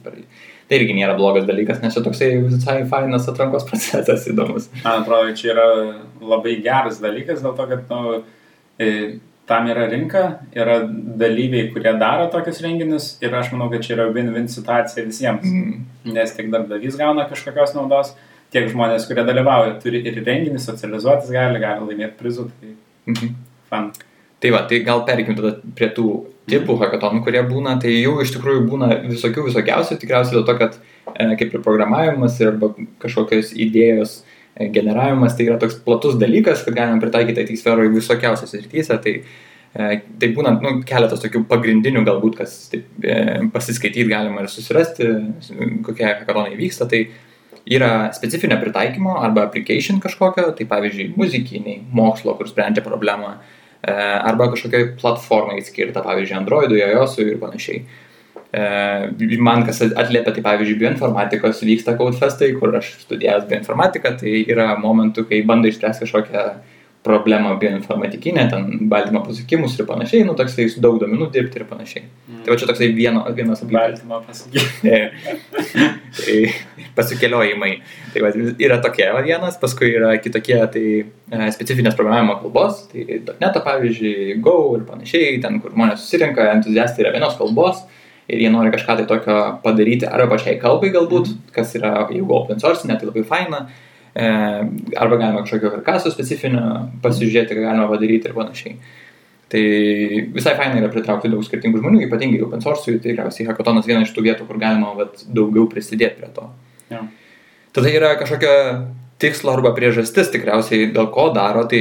Tai 0.71 0.79
irgi 0.79 0.95
nėra 0.97 1.19
blogas 1.19 1.45
dalykas, 1.49 1.83
nes 1.83 1.93
čia 1.93 2.05
toksai 2.05 2.31
visai 2.47 2.79
fainas 2.89 3.27
atrankos 3.29 3.67
procesas 3.71 4.25
įdomus. 4.31 4.71
Man 4.85 5.03
atrodo, 5.03 5.35
čia 5.39 5.53
yra 5.57 5.69
labai 6.23 6.57
geras 6.65 7.03
dalykas 7.03 7.43
dėl 7.45 7.59
to, 7.59 7.69
kad 7.75 7.93
nu, 7.93 8.23
e, 8.81 8.95
tam 9.47 9.67
yra 9.71 9.89
rinka, 9.91 10.23
yra 10.55 10.81
dalyviai, 11.23 11.71
kurie 11.75 11.93
daro 12.01 12.29
tokius 12.33 12.61
renginius 12.65 13.09
ir 13.23 13.35
aš 13.35 13.51
manau, 13.55 13.69
kad 13.73 13.83
čia 13.85 13.97
yra 13.97 14.11
win-win 14.15 14.47
situacija 14.51 15.07
visiems. 15.09 15.49
Mm. 15.49 15.81
Nes 16.15 16.37
tiek 16.37 16.51
darbdavys 16.53 16.99
gauna 17.01 17.27
kažkokios 17.31 17.75
naudos, 17.77 18.15
tiek 18.55 18.69
žmonės, 18.71 19.09
kurie 19.09 19.25
dalyvauja, 19.27 19.79
turi 19.83 20.03
ir 20.07 20.21
renginį, 20.23 20.61
socializuotis 20.63 21.33
gali, 21.35 21.63
gali 21.63 21.89
laimėti 21.89 22.19
prizų. 22.21 22.49
Tai 22.61 22.73
mm 22.73 23.15
-hmm. 23.15 23.35
fan. 23.71 23.93
Tai 24.43 24.51
va, 24.51 24.63
tai 24.69 24.83
gal 24.87 25.05
perkim 25.07 25.37
tada 25.39 25.57
prie 25.75 25.89
tų 25.97 26.09
tipų 26.51 26.77
hackathonų, 26.81 27.23
kurie 27.23 27.43
būna, 27.47 27.77
tai 27.83 27.93
jų 27.95 28.17
iš 28.23 28.35
tikrųjų 28.37 28.65
būna 28.71 28.89
visokių 29.07 29.47
visokiausių, 29.47 29.99
tikriausiai 30.03 30.39
dėl 30.39 30.47
to, 30.47 30.57
kad 30.59 30.79
e, 31.15 31.37
kaip 31.39 31.55
ir 31.55 31.63
programavimas 31.63 32.41
arba 32.43 32.73
kažkokios 33.03 33.53
idėjos 33.55 34.23
generavimas 34.59 35.37
tai 35.37 35.47
yra 35.49 35.59
toks 35.61 35.79
platus 35.85 36.19
dalykas, 36.21 36.65
kad 36.67 36.77
galima 36.77 37.01
pritaikyti 37.01 37.45
IT 37.47 37.59
sferoje 37.61 37.93
visokiausiose 37.95 38.61
srityse. 38.61 38.99
Tai, 39.05 39.15
e, 39.73 39.89
tai 40.21 40.31
būna 40.37 40.55
nu, 40.61 40.75
keletas 40.89 41.23
tokių 41.25 41.45
pagrindinių 41.49 42.05
galbūt, 42.09 42.39
kas 42.43 42.57
taip, 42.73 42.87
e, 43.01 43.17
pasiskaityti 43.55 44.09
galima 44.11 44.45
ir 44.45 44.53
susirasti, 44.53 45.09
kokie 45.87 46.07
hackathonai 46.09 46.59
vyksta. 46.61 46.89
Tai 46.91 47.03
yra 47.73 48.13
specifinio 48.13 48.59
pritaikymo 48.61 49.17
arba 49.23 49.47
application 49.49 50.01
kažkokio, 50.03 50.51
tai 50.59 50.69
pavyzdžiui, 50.69 51.13
muzikiniai, 51.17 51.81
mokslo, 51.95 52.37
kur 52.37 52.51
sprendžia 52.51 52.85
problemą, 52.85 53.37
arba 53.83 54.47
kažkokiai 54.51 54.93
platformai 54.99 55.63
skirta, 55.67 56.03
pavyzdžiui, 56.05 56.37
Androidui, 56.39 56.83
iOSui 56.83 57.33
ir 57.33 57.39
panašiai. 57.41 57.81
E, 58.53 59.39
man 59.41 59.65
kas 59.65 59.81
atliepia, 59.83 60.35
tai 60.35 60.43
pavyzdžiui, 60.45 60.77
bioinformatikos 60.83 61.63
vyksta 61.65 61.97
Codefestai, 61.97 62.51
kur 62.61 62.75
aš 62.77 62.91
studijavęs 63.07 63.49
bioinformatiką, 63.49 64.13
tai 64.21 64.43
yra 64.45 64.75
momentų, 64.81 65.25
kai 65.31 65.41
bandai 65.49 65.73
išspręsti 65.73 66.05
kažkokią 66.05 66.45
problemą 67.03 67.57
bioinformatikinę, 67.59 68.45
ten 68.51 68.89
baltymo 68.89 69.23
pasukimus 69.25 69.79
ir 69.79 69.87
panašiai, 69.89 70.27
nu 70.29 70.35
toksai 70.39 70.69
su 70.71 70.83
daug 70.85 71.01
domenų 71.01 71.31
dirbti 71.35 71.59
ir 71.59 71.65
panašiai. 71.71 72.05
Mm. 72.05 72.43
Tai 72.45 72.53
va 72.53 72.59
čia 72.61 72.69
toksai 72.69 72.91
vieno, 72.95 73.25
vienas 73.35 73.65
Baltymo 73.73 74.21
pasakymas. 74.27 74.69
tai 76.21 76.37
pasikeliojimai. 76.99 77.73
Tai 78.13 78.23
va, 78.23 78.31
yra 78.69 78.79
tokie 78.85 79.09
va, 79.17 79.25
vienas, 79.27 79.57
paskui 79.65 79.91
yra 79.97 80.13
kitokie, 80.23 80.61
tai 80.77 80.85
e, 81.01 81.51
specifinės 81.57 81.97
programavimo 81.99 82.37
kalbos, 82.45 82.85
tai 82.93 83.19
.NET 83.41 83.59
pavyzdžiui, 83.65 84.39
Go 84.45 84.55
ir 84.77 84.87
panašiai, 84.87 85.41
ten 85.43 85.59
kur 85.65 85.75
žmonės 85.75 86.05
susirinka, 86.05 86.53
entuziastai 86.59 87.07
yra 87.07 87.17
vienos 87.17 87.41
kalbos 87.41 87.83
ir 88.33 88.43
jie 88.47 88.51
nori 88.51 88.73
kažką 88.75 88.99
tai 88.99 89.07
tokio 89.09 89.39
padaryti 89.63 90.09
arba 90.09 90.35
pačiai 90.35 90.59
kalbai 90.61 90.91
galbūt, 90.95 91.33
kas 91.55 91.77
yra, 91.79 91.95
jeigu 92.11 92.35
open 92.35 92.61
source, 92.63 92.89
net 92.89 93.03
tai 93.03 93.11
labai 93.13 93.27
faina 93.29 93.67
E, 94.15 94.25
arba 94.97 95.17
galima 95.17 95.41
kažkokio 95.41 95.71
karkaso 95.79 96.11
specifinio 96.13 96.65
pasižiūrėti, 97.05 97.57
ką 97.57 97.63
galima 97.65 97.89
padaryti 97.89 98.29
ir 98.29 98.35
panašiai. 98.37 98.75
Tai 99.53 99.63
visai 100.35 100.53
fainai 100.59 100.83
yra 100.83 100.91
pritraukti 100.93 101.31
daug 101.33 101.45
skirtingų 101.45 101.81
žmonių, 101.81 102.03
ypatingai 102.07 102.43
open 102.45 102.65
source'ui, 102.65 102.99
tai 102.99 103.13
tikriausiai 103.13 103.49
hackathonas 103.49 103.89
viena 103.89 104.05
iš 104.05 104.13
tų 104.17 104.27
vietų, 104.29 104.49
kur 104.49 104.61
galima 104.61 104.93
vat, 104.99 105.25
daugiau 105.29 105.65
prisidėti 105.73 106.21
prie 106.21 106.29
to. 106.37 106.45
Ja. 106.93 107.07
Tada 107.73 107.93
yra 107.93 108.13
kažkokia 108.21 108.53
tikslo 109.23 109.53
arba 109.55 109.71
priežastis 109.77 110.31
tikriausiai 110.33 110.89
dėl 110.95 111.09
ko 111.15 111.29
daro, 111.35 111.63
tai 111.71 111.81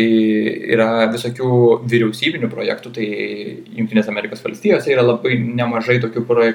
yra 0.72 1.08
visokių 1.12 1.52
vyriausybinių 1.90 2.50
projektų, 2.52 2.92
tai 2.96 3.08
Junktinės 3.78 4.10
Amerikos 4.12 4.44
valstijose 4.46 4.92
yra 4.94 5.06
labai 5.06 5.38
nemažai 5.42 5.98
tokių 6.04 6.26
e, 6.46 6.52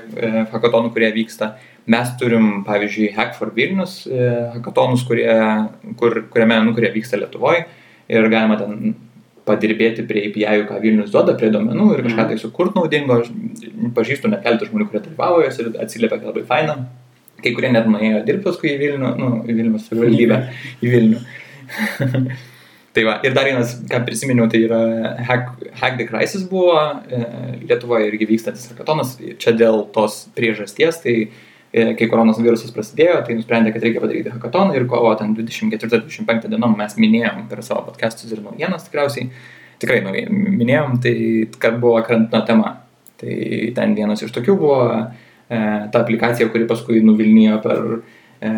hackathonų, 0.52 0.92
kurie 0.94 1.10
vyksta. 1.16 1.54
Mes 1.90 2.12
turim, 2.20 2.62
pavyzdžiui, 2.66 3.12
Hack 3.16 3.34
for 3.38 3.52
Vilnius 3.56 4.04
e, 4.06 4.28
hackathonus, 4.54 5.06
kurie, 5.08 5.28
kur, 5.98 6.22
kuriame, 6.32 6.60
nu, 6.66 6.74
kurie 6.76 6.92
vyksta 6.94 7.18
Lietuvoje 7.20 7.66
ir 8.12 8.30
galima 8.30 8.58
ten 8.60 8.94
padirbėti 9.46 10.02
prie 10.06 10.26
API, 10.28 10.66
ką 10.66 10.78
Vilnius 10.82 11.12
duoda, 11.14 11.36
prie 11.38 11.50
domenų 11.54 11.92
ir 11.94 12.06
kažką 12.08 12.30
tai 12.30 12.38
sukurti 12.42 12.78
naudingo. 12.78 13.20
Aš 13.22 13.30
pažįstu 13.94 14.30
net 14.30 14.46
keletą 14.46 14.70
žmonių, 14.70 14.88
kurie 14.90 15.02
dalyvavo 15.04 15.42
ir 15.42 15.74
atsiliepia, 15.82 16.22
labai 16.26 16.46
faina 16.46 16.80
kai 17.42 17.52
kurie 17.56 17.70
net 17.72 17.88
nuėjo 17.90 18.22
dirbti 18.26 18.46
paskui 18.46 18.72
į 18.72 18.76
Vilnių, 18.82 19.14
nu, 19.20 19.30
į 19.46 19.56
Vilnių 19.56 19.80
savivaldybę, 19.82 20.38
į 20.82 20.92
Vilnių. 20.92 21.24
tai 22.96 23.04
va, 23.04 23.16
ir 23.26 23.34
dar 23.36 23.48
vienas, 23.48 23.74
ką 23.90 24.00
prisiminiau, 24.06 24.46
tai 24.52 24.62
yra 24.64 24.80
Hack, 25.28 25.66
Hack 25.80 25.98
the 26.00 26.06
Crisis 26.08 26.46
buvo 26.48 26.78
e, 26.78 27.20
Lietuvoje 27.66 28.08
irgi 28.10 28.30
vykstantis 28.30 28.70
hackathonas, 28.70 29.16
čia 29.42 29.52
dėl 29.56 29.84
tos 29.92 30.22
priežasties, 30.38 31.02
tai 31.04 31.16
e, 31.26 31.90
kai 31.98 32.08
koronavirusas 32.08 32.72
prasidėjo, 32.74 33.20
tai 33.26 33.36
nusprendė, 33.36 33.74
kad 33.74 33.84
reikia 33.84 34.04
padaryti 34.04 34.32
hackathoną 34.32 34.78
ir 34.78 34.88
kovo 34.90 35.12
ten 35.20 35.36
24-25 35.36 36.48
dienom 36.54 36.78
mes 36.78 36.96
minėjom 37.00 37.44
per 37.50 37.60
savo 37.66 37.84
podcastus 37.90 38.32
ir 38.32 38.40
naujienas 38.46 38.88
tikriausiai, 38.88 39.28
tikrai 39.82 40.00
minėjom, 40.06 40.98
tai 41.04 41.14
kad 41.60 41.76
buvo 41.82 42.00
karantino 42.06 42.42
tema. 42.48 42.76
Tai 43.16 43.32
ten 43.76 43.94
vienas 43.96 44.20
iš 44.20 44.32
tokių 44.32 44.54
buvo 44.60 44.80
ta 45.48 46.00
aplikacija, 46.00 46.48
kuri 46.50 46.66
paskui 46.66 47.02
nuvilnijo 47.04 47.60
per, 47.62 47.82
e, 48.42 48.50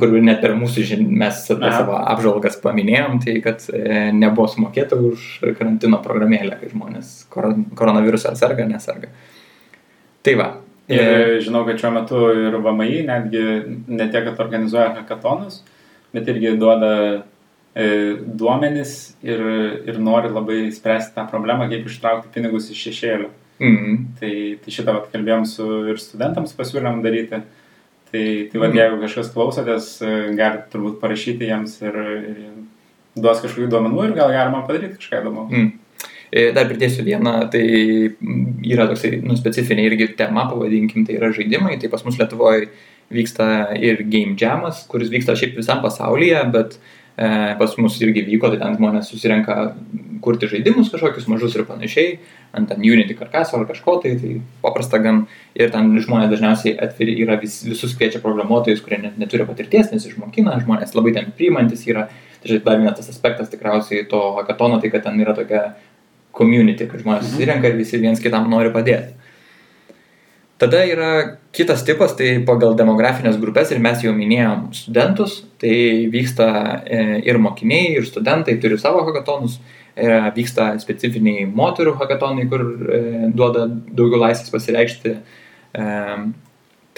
kur 0.00 0.12
net 0.20 0.42
per 0.42 0.54
mūsų 0.58 0.84
žinias 0.90 1.14
mes 1.22 1.40
apie 1.54 1.70
savo 1.72 1.96
apžvalgas 1.98 2.58
paminėjom, 2.64 3.18
tai 3.24 3.38
kad 3.44 3.64
e, 3.72 4.10
nebuvo 4.12 4.48
sumokėta 4.52 4.98
už 5.10 5.28
karantino 5.58 6.02
programėlę, 6.04 6.58
kai 6.60 6.72
žmonės 6.74 7.14
koronavirusą 7.32 8.34
serga, 8.38 8.68
neserga. 8.68 9.12
Tai 10.26 10.36
va. 10.40 10.50
Ir 10.88 11.42
žinau, 11.44 11.66
kad 11.68 11.80
šiuo 11.80 11.90
metu 11.92 12.20
ir 12.32 12.54
VMI 12.64 13.02
netgi 13.08 13.42
ne 13.92 14.06
tiek, 14.08 14.22
kad 14.30 14.38
organizuoja 14.40 14.94
hackathonus, 14.96 15.60
bet 16.16 16.28
irgi 16.32 16.54
duoda 16.60 16.92
duomenis 18.40 18.94
ir, 19.22 19.42
ir 19.86 19.98
nori 20.02 20.32
labai 20.32 20.62
spręsti 20.74 21.12
tą 21.14 21.26
problemą, 21.30 21.68
kaip 21.70 21.84
ištraukti 21.86 22.32
pinigus 22.34 22.70
iš 22.72 22.80
šešėlių. 22.88 23.28
Mm. 23.58 23.96
Tai, 24.20 24.32
tai 24.62 24.74
šitą 24.74 24.94
vat, 24.96 25.08
kalbėjom 25.12 25.46
su 25.48 25.66
ir 25.92 26.00
studentams 26.02 26.54
pasiūlėm 26.58 27.02
daryti. 27.04 27.42
Tai, 28.08 28.24
tai 28.52 28.60
vat, 28.62 28.70
mm. 28.70 28.78
jeigu 28.80 29.00
kažkas 29.02 29.32
klausotės, 29.34 29.90
galite 30.38 30.68
turbūt 30.72 31.00
parašyti 31.02 31.50
jiems 31.50 31.78
ir, 31.84 31.98
ir 32.32 32.42
duos 33.18 33.42
kažkokių 33.44 33.70
duomenų 33.72 34.08
ir 34.08 34.16
gal 34.18 34.34
galima 34.34 34.64
padaryti 34.68 35.00
kažką 35.00 35.22
įdomu. 35.22 35.48
Mm. 35.50 35.74
Dar 36.54 36.68
pridėsiu 36.68 37.06
vieną, 37.06 37.38
tai 37.52 37.64
yra 38.68 38.84
toksai, 38.90 39.14
nu, 39.24 39.32
specifinė 39.38 39.86
irgi 39.88 40.10
tema, 40.18 40.44
pavadinkim, 40.50 41.06
tai 41.08 41.16
yra 41.16 41.32
žaidimai, 41.32 41.78
tai 41.80 41.88
pas 41.88 42.04
mus 42.04 42.18
Lietuvoje 42.20 42.68
vyksta 43.08 43.46
ir 43.80 44.02
game 44.04 44.36
jamas, 44.36 44.82
kuris 44.90 45.08
vyksta 45.08 45.32
šiaip 45.40 45.56
visam 45.56 45.80
pasaulyje, 45.80 46.42
bet 46.52 46.76
uh, 46.76 46.97
E, 46.97 46.97
pas 47.18 47.72
mus 47.82 47.96
irgi 47.98 48.22
vyko, 48.28 48.52
tai 48.52 48.60
ten 48.60 48.76
žmonės 48.78 49.08
susirenka 49.10 49.56
kurti 50.22 50.48
žaidimus 50.50 50.90
kažkokius 50.92 51.26
mažus 51.30 51.56
ir 51.56 51.64
panašiai, 51.66 52.12
ant 52.54 52.70
ten 52.70 52.84
Unity 52.84 53.16
karkaso 53.18 53.58
ar 53.58 53.66
kažko, 53.66 53.96
tai, 54.02 54.14
tai 54.20 54.36
paprasta 54.62 55.00
gan. 55.02 55.24
Ir 55.58 55.72
ten 55.74 55.90
žmonės 55.98 56.30
dažniausiai 56.30 56.76
atviri 56.86 57.16
yra 57.24 57.38
vis, 57.40 57.60
visus 57.66 57.96
kviečia 57.98 58.22
programuotojus, 58.22 58.82
kurie 58.84 59.00
net 59.02 59.18
neturi 59.18 59.46
patirties, 59.48 59.90
nes 59.90 60.06
išmokina, 60.06 60.60
žmonės 60.62 60.94
labai 60.94 61.14
ten 61.16 61.32
priimantis 61.34 61.86
yra. 61.90 62.06
Tai 62.38 62.60
dar 62.62 62.78
vienas 62.78 63.00
tas 63.00 63.10
aspektas 63.10 63.50
tikriausiai 63.50 64.06
to 64.10 64.20
hakatono, 64.36 64.78
tai 64.78 64.92
kad 64.94 65.02
ten 65.08 65.18
yra 65.18 65.34
tokia 65.34 65.72
community, 66.38 66.86
kad 66.86 67.02
žmonės 67.02 67.26
mhm. 67.26 67.32
susirenka 67.34 67.70
ir 67.70 67.80
visi 67.80 67.98
viens 67.98 68.22
kitam 68.22 68.46
nori 68.50 68.70
padėti. 68.74 69.16
Tada 70.58 70.80
yra 70.82 71.38
kitas 71.54 71.84
tipas, 71.86 72.16
tai 72.18 72.40
pagal 72.42 72.72
demografinės 72.74 73.36
grupės 73.38 73.70
ir 73.70 73.78
mes 73.82 74.00
jau 74.02 74.10
minėjom 74.14 74.64
studentus, 74.74 75.36
tai 75.62 76.08
vyksta 76.10 76.48
e, 76.82 77.02
ir 77.30 77.38
mokiniai, 77.38 77.92
ir 77.94 78.08
studentai 78.08 78.56
turi 78.58 78.78
savo 78.82 79.04
hackathonus, 79.06 79.60
e, 79.94 80.08
vyksta 80.34 80.72
specifiniai 80.82 81.44
moterų 81.46 81.92
hackathonai, 82.00 82.48
kur 82.50 82.64
e, 82.66 82.98
duoda 83.38 83.68
daugiau 83.70 84.24
laisvės 84.24 84.50
pasireikšti. 84.54 85.14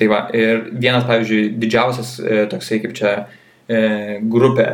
Tai 0.00 0.06
va, 0.08 0.22
ir 0.32 0.62
vienas, 0.80 1.04
pavyzdžiui, 1.04 1.50
didžiausias 1.60 2.14
toksai 2.48 2.78
kaip 2.80 2.94
čia 2.96 3.10
grupė 4.30 4.68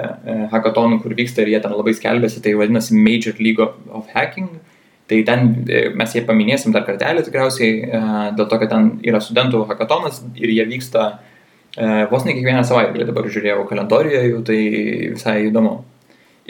hackathonų, 0.52 1.00
kur 1.02 1.16
vyksta 1.16 1.42
ir 1.42 1.50
jie 1.54 1.60
ten 1.64 1.74
labai 1.74 1.96
skelbėsi, 1.96 2.42
tai 2.44 2.52
vadinasi 2.60 2.94
Major 2.94 3.40
League 3.42 3.64
of 3.64 4.12
Hacking 4.14 4.52
Tai 5.06 5.22
ten 5.22 5.42
e, 5.70 5.82
mes 5.94 6.14
jie 6.16 6.24
paminėsim 6.26 6.72
dar 6.74 6.82
kartelį 6.86 7.22
tikriausiai, 7.28 7.74
e, 7.86 7.98
dėl 8.38 8.48
to, 8.50 8.58
kad 8.58 8.72
ten 8.72 8.88
yra 9.06 9.20
studentų 9.22 9.62
hackatonas 9.68 10.24
ir 10.34 10.50
jie 10.50 10.64
vyksta 10.66 11.04
e, 11.12 12.08
vos 12.10 12.26
ne 12.26 12.34
kiekvieną 12.34 12.64
savaitgalį, 12.66 13.06
dabar 13.12 13.28
žiūrėjau 13.30 13.68
kalendorijoje 13.70 14.32
jų, 14.32 14.40
tai 14.48 14.58
visai 15.12 15.36
įdomu. 15.46 15.76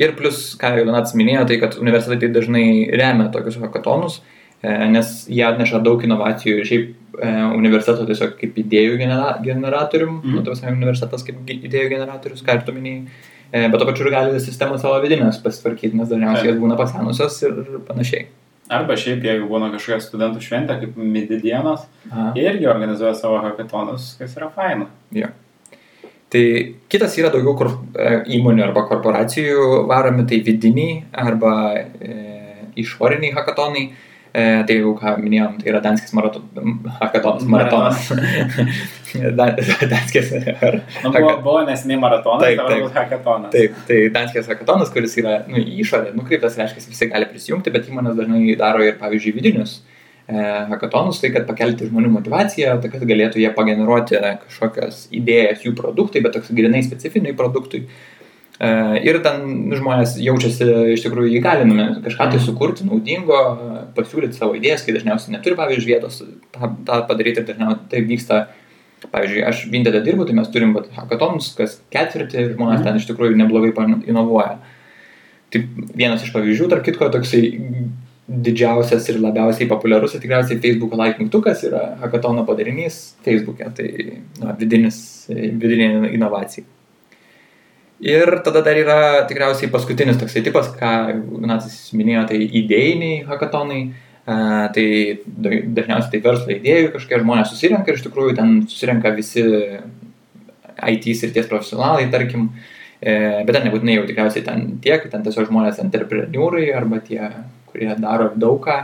Ir 0.00 0.14
plus, 0.16 0.54
ką 0.60 0.72
jau 0.76 0.86
Donatas 0.88 1.12
minėjo, 1.16 1.44
tai 1.50 1.60
kad 1.60 1.76
universitetai 1.80 2.32
dažnai 2.32 2.64
remia 2.96 3.28
tokius 3.32 3.60
hackatonus, 3.60 4.18
nes 4.64 5.12
jie 5.28 5.44
atneša 5.44 5.78
daug 5.84 6.02
inovacijų 6.04 6.56
ir 6.58 6.68
šiaip 6.68 7.20
universiteto 7.56 8.04
tiesiog 8.08 8.34
kaip 8.40 8.56
idėjų 8.60 8.96
genera 9.00 9.34
generatorium, 9.44 10.18
mm. 10.20 10.36
nu, 10.36 10.44
tai 10.44 10.72
universitetas 10.72 11.24
kaip 11.24 11.52
idėjų 11.54 11.92
generatorius, 11.92 12.44
ką 12.44 12.58
ir 12.58 12.64
tu 12.66 12.76
minėjai, 12.76 13.04
bet 13.70 13.78
to 13.80 13.88
pačiu 13.88 14.08
ir 14.08 14.16
gali 14.16 14.42
sistemą 14.42 14.80
savo 14.80 14.98
vidinės 15.04 15.40
pasitvarkyti, 15.44 15.96
nes 15.96 16.12
dažniausiai 16.12 16.50
jos 16.50 16.60
būna 16.60 16.76
pasenusios 16.80 17.40
ir 17.46 17.62
panašiai. 17.88 18.26
Arba 18.72 18.96
šiaip, 18.98 19.22
jeigu 19.22 19.46
būna 19.50 19.70
kažkokia 19.74 20.00
studentų 20.02 20.42
šventė, 20.42 20.78
kaip 20.80 20.96
midi 20.98 21.38
dienos, 21.42 21.84
jie 22.34 22.46
irgi 22.48 22.66
organizuoja 22.70 23.14
savo 23.14 23.38
hackathonus, 23.44 24.14
kas 24.18 24.34
yra 24.38 24.48
faina. 24.54 24.88
Ja. 25.14 25.30
Tai 26.32 26.42
kitas 26.90 27.14
yra 27.20 27.30
daugiau 27.30 27.54
kur, 27.58 27.70
e, 27.94 28.08
įmonių 28.34 28.64
arba 28.66 28.82
korporacijų 28.88 29.86
varomi, 29.86 30.26
tai 30.26 30.40
vidiniai 30.42 31.04
arba 31.14 31.52
e, 31.78 32.16
išoriniai 32.82 33.36
hackathonai. 33.36 33.84
E, 33.86 34.15
tai 34.32 34.76
jau 34.76 34.92
ką 34.98 35.14
minėjom, 35.22 35.56
tai 35.60 35.70
yra 35.70 35.80
Danskis 35.84 36.12
maraton, 36.16 36.44
hackatonas, 37.00 37.44
maratonas. 37.48 38.10
Danskis. 39.92 40.32
nu, 41.04 41.12
buvo, 41.12 41.32
buvo 41.44 41.62
nesiniai 41.64 42.00
maratonas, 42.02 42.42
taip, 42.44 42.60
dabar 42.60 42.82
bus 42.82 42.94
hackatonas. 42.96 43.52
Taip, 43.54 43.76
tai 43.88 44.00
Danskis 44.12 44.50
hackatonas, 44.50 44.92
kuris 44.92 45.16
yra 45.22 45.38
nu, 45.48 45.60
išorė, 45.60 46.12
nukreiptas, 46.18 46.58
reiškia, 46.60 46.84
visi 46.92 47.08
gali 47.12 47.28
prisijungti, 47.30 47.72
bet 47.72 47.88
įmonės 47.90 48.18
dažnai 48.18 48.56
daro 48.60 48.84
ir, 48.84 48.98
pavyzdžiui, 49.00 49.34
vidinius 49.38 49.78
e, 50.28 50.36
hackatonus, 50.72 51.22
tai 51.22 51.32
kad 51.36 51.48
pakelti 51.48 51.88
žmonių 51.88 52.12
motivaciją, 52.18 52.76
tai 52.82 52.92
kad 52.92 53.06
galėtų 53.08 53.40
jie 53.40 53.52
pageneruoti 53.56 54.20
kažkokias 54.20 55.06
idėjas 55.16 55.64
jų 55.64 55.72
produktui, 55.80 56.24
bet 56.24 56.36
toks 56.36 56.52
grinai 56.56 56.84
specifiniai 56.84 57.36
produktui. 57.38 57.86
E, 58.56 58.68
ir 59.04 59.18
ten 59.24 59.42
žmonės 59.76 60.14
jaučiasi 60.22 60.68
iš 60.94 61.02
tikrųjų 61.04 61.34
įgalinami 61.38 61.88
kažką 62.06 62.30
tai 62.32 62.38
sukurti 62.40 62.86
naudingo, 62.88 63.40
pasiūlyti 63.96 64.38
savo 64.38 64.56
idėjas, 64.56 64.86
kai 64.86 64.94
dažniausiai 64.96 65.34
neturi, 65.34 65.58
pavyzdžiui, 65.58 65.90
vietos 65.90 66.22
tą, 66.54 67.02
padaryti 67.08 67.42
ir 67.42 67.48
dažniausiai 67.50 67.90
tai 67.92 68.00
vyksta, 68.08 68.40
pavyzdžiui, 69.12 69.42
aš 69.50 69.66
Vinted 69.72 69.98
dirbu, 70.06 70.24
tai 70.28 70.38
mes 70.38 70.48
turim 70.54 70.72
hackathonus, 70.96 71.52
kas 71.58 71.76
ketvirtį 71.92 72.40
ir 72.42 72.54
žmonės 72.54 72.80
mhm. 72.80 72.88
ten 72.88 73.02
iš 73.02 73.10
tikrųjų 73.10 73.36
neblogai 73.42 73.74
inovuoja. 74.08 74.56
Tai 75.52 75.62
vienas 75.94 76.24
iš 76.24 76.32
pavyzdžių, 76.34 76.70
tarp 76.72 76.86
kitko, 76.88 77.10
toksai 77.12 77.42
didžiausias 78.26 79.04
ir 79.12 79.20
labiausiai 79.22 79.68
populiarus, 79.70 80.16
tai 80.16 80.22
tikriausiai 80.24 80.58
Facebook 80.62 80.96
like 80.98 81.22
mygtukas 81.22 81.62
yra 81.68 81.92
hackathono 82.00 82.42
padarinys 82.48 83.14
Facebook'e, 83.22 83.68
tai 83.76 83.90
na, 84.40 84.56
vidinis, 84.58 84.98
vidinė 85.30 86.10
inovacija. 86.16 86.66
Ir 88.04 88.40
tada 88.44 88.60
dar 88.60 88.76
yra 88.76 88.98
tikriausiai 89.28 89.70
paskutinis 89.72 90.18
toksai 90.20 90.42
tipas, 90.44 90.68
ką 90.76 90.90
Nacis 91.48 91.94
minėjo, 91.96 92.26
tai 92.32 92.42
idėjiniai 92.44 93.22
hackathonai. 93.28 93.86
Uh, 93.86 94.06
tai 94.26 94.86
dažniausiai 95.22 96.10
tai 96.10 96.20
verslo 96.24 96.50
idėjų 96.50 96.88
kažkokie 96.96 97.20
žmonės 97.22 97.52
susirenka 97.52 97.92
ir 97.92 97.98
iš 97.98 98.06
tikrųjų 98.08 98.32
ten 98.34 98.56
susirenka 98.66 99.12
visi 99.14 99.44
IT 100.76 101.06
srities 101.14 101.46
profesionalai, 101.46 102.08
tarkim, 102.10 102.48
e, 103.00 103.44
bet 103.46 103.54
ten 103.54 103.68
nebūtinai 103.68 104.00
jau 104.00 104.06
tikriausiai 104.08 104.44
ten 104.44 104.64
tiek, 104.82 105.06
ten 105.12 105.22
tiesiog 105.22 105.46
žmonės 105.46 105.78
entrepreneurai 105.84 106.66
arba 106.74 106.98
tie, 107.06 107.20
kurie 107.70 107.92
daro 108.02 108.32
daug 108.34 108.58
ką, 108.66 108.80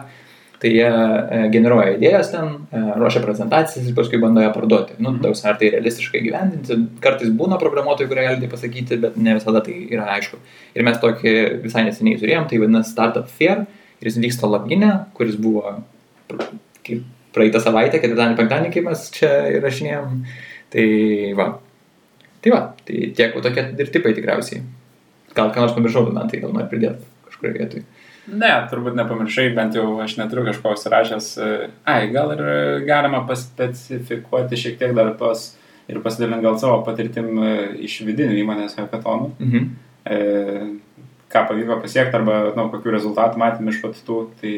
tai 0.62 0.71
jie 0.71 0.87
e, 0.87 1.38
generuoja 1.50 1.97
idėjas 1.97 2.28
ten, 2.31 2.52
e, 2.71 2.81
ruošia 3.00 3.23
prezentacijas 3.25 3.88
ir 3.88 3.97
paskui 3.97 4.21
bando 4.23 4.45
ją 4.45 4.52
parduoti. 4.54 4.95
Nu, 5.02 5.14
daug 5.23 5.35
ar 5.49 5.57
tai 5.59 5.73
realistiškai 5.75 6.21
gyvendinti, 6.23 6.76
kartais 7.02 7.33
būna 7.38 7.59
programuotojų, 7.59 8.11
kurie 8.11 8.26
gali 8.28 8.38
tai 8.45 8.50
pasakyti, 8.52 9.00
bet 9.02 9.16
ne 9.19 9.35
visada 9.38 9.64
tai 9.66 9.75
yra 9.90 10.07
aišku. 10.14 10.38
Ir 10.78 10.87
mes 10.87 11.00
tokį 11.02 11.33
visai 11.64 11.83
neseniai 11.88 12.21
turėjom, 12.21 12.47
tai 12.50 12.61
vadinasi 12.62 12.95
Startup 12.95 13.26
Fair 13.40 13.64
ir 13.66 14.11
jis 14.11 14.21
vyksta 14.23 14.50
Labginė, 14.50 14.92
kuris 15.19 15.35
buvo 15.40 15.81
kaip 16.87 17.02
praeitą 17.35 17.62
savaitę, 17.62 17.99
ketvirtadienį, 17.99 18.38
penktadienį, 18.38 18.73
kaip 18.76 18.87
mes 18.87 19.07
čia 19.16 19.33
įrašinėjom. 19.57 20.14
Tai 20.73 20.87
va. 21.38 21.49
Tai 22.42 22.54
va, 22.54 22.62
tai 22.87 23.09
tiek 23.16 23.35
tokie 23.42 23.66
ir 23.83 23.90
tipai 23.95 24.14
tikriausiai. 24.16 24.62
Gal 25.35 25.50
ką 25.54 25.64
nors 25.64 25.75
pamiršau, 25.76 26.07
man 26.12 26.31
tai 26.31 26.42
gal 26.42 26.54
nori 26.54 26.71
pridėti 26.71 27.07
kažkurioje 27.26 27.59
vietoje. 27.59 27.85
Ne, 28.30 28.50
turbūt 28.70 28.94
nepamiršai, 28.94 29.48
bent 29.56 29.74
jau 29.74 29.96
aš 30.02 30.14
neturiu 30.20 30.44
kažko 30.46 30.76
užsirašęs. 30.76 31.32
Ai, 31.90 32.06
gal 32.14 32.30
ir 32.36 32.42
galima 32.86 33.24
paspecifikuoti 33.26 34.58
šiek 34.60 34.78
tiek 34.78 34.94
dar 34.94 35.10
tos 35.18 35.48
ir 35.90 35.98
pasidalinti 36.04 36.46
gal 36.46 36.58
savo 36.62 36.78
patirtim 36.86 37.34
e, 37.42 37.52
iš 37.88 37.98
vidinių 38.06 38.38
įmonės 38.44 38.78
hackathonų. 38.78 39.32
Mhm. 39.42 39.68
E, 40.06 40.18
ką 41.32 41.44
pavyko 41.48 41.80
pasiekti 41.82 42.18
arba 42.18 42.38
nu, 42.54 42.68
kokių 42.70 42.94
rezultatų 42.94 43.42
matėm 43.42 43.70
iš 43.72 43.82
patų. 43.82 44.18
Tai 44.40 44.54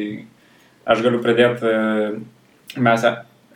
aš 0.93 1.01
galiu 1.07 1.23
pradėti, 1.25 1.71
e, 1.73 2.79
mes 2.85 3.07
e, 3.09 3.13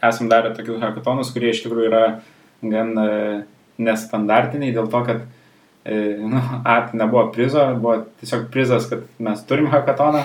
esam 0.10 0.32
darę 0.32 0.56
tokius 0.58 0.82
hackathonus, 0.82 1.30
kurie 1.36 1.54
iš 1.54 1.62
tikrųjų 1.66 1.92
yra 1.92 2.06
gan 2.60 2.96
nestandartiniai 3.80 4.74
dėl 4.76 4.90
to, 4.92 5.00
kad 5.08 5.22
E, 5.24 5.39
nu, 6.20 6.42
at 6.64 6.94
nebuvo 6.94 7.32
prizo, 7.32 7.64
buvo 7.76 8.06
tiesiog 8.20 8.50
prizas, 8.52 8.86
kad 8.90 9.00
mes 9.20 9.42
turim 9.48 9.70
hackatoną. 9.72 10.22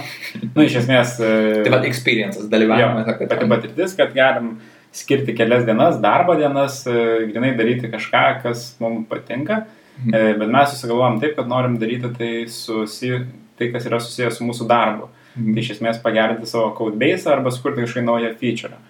Nu, 0.54 0.64
iš 0.64 0.80
esmės. 0.82 1.14
E, 1.22 1.62
tai 1.64 1.72
vad 1.72 1.86
experiences, 1.88 2.48
dalyvavimas 2.52 3.06
hackatone. 3.08 3.48
Pati 3.48 3.50
patirtis, 3.52 3.94
kad 3.96 4.12
galim 4.16 4.58
skirti 4.94 5.34
kelias 5.36 5.64
dienas, 5.66 5.96
darbo 6.02 6.36
dienas, 6.38 6.82
e, 6.86 7.24
grinai 7.30 7.54
daryti 7.56 7.90
kažką, 7.92 8.24
kas 8.42 8.66
mums 8.82 9.08
patinka. 9.08 9.64
Mhm. 10.02 10.38
Bet 10.42 10.52
mes 10.52 10.74
susigalvojom 10.74 11.20
taip, 11.22 11.36
kad 11.38 11.48
norim 11.48 11.78
daryti 11.78 12.10
tai, 12.18 12.32
susi, 12.50 13.14
tai 13.58 13.70
kas 13.72 13.86
yra 13.86 14.02
susijęs 14.02 14.40
su 14.40 14.48
mūsų 14.48 14.68
darbu. 14.68 15.08
Mhm. 15.36 15.54
Tai 15.54 15.62
iš 15.64 15.74
esmės 15.78 16.02
pagerinti 16.02 16.50
savo 16.50 16.74
codebase 16.76 17.30
arba 17.30 17.54
sukurti 17.54 17.86
kažkokį 17.86 18.04
naują 18.08 18.34
feature. 18.40 18.82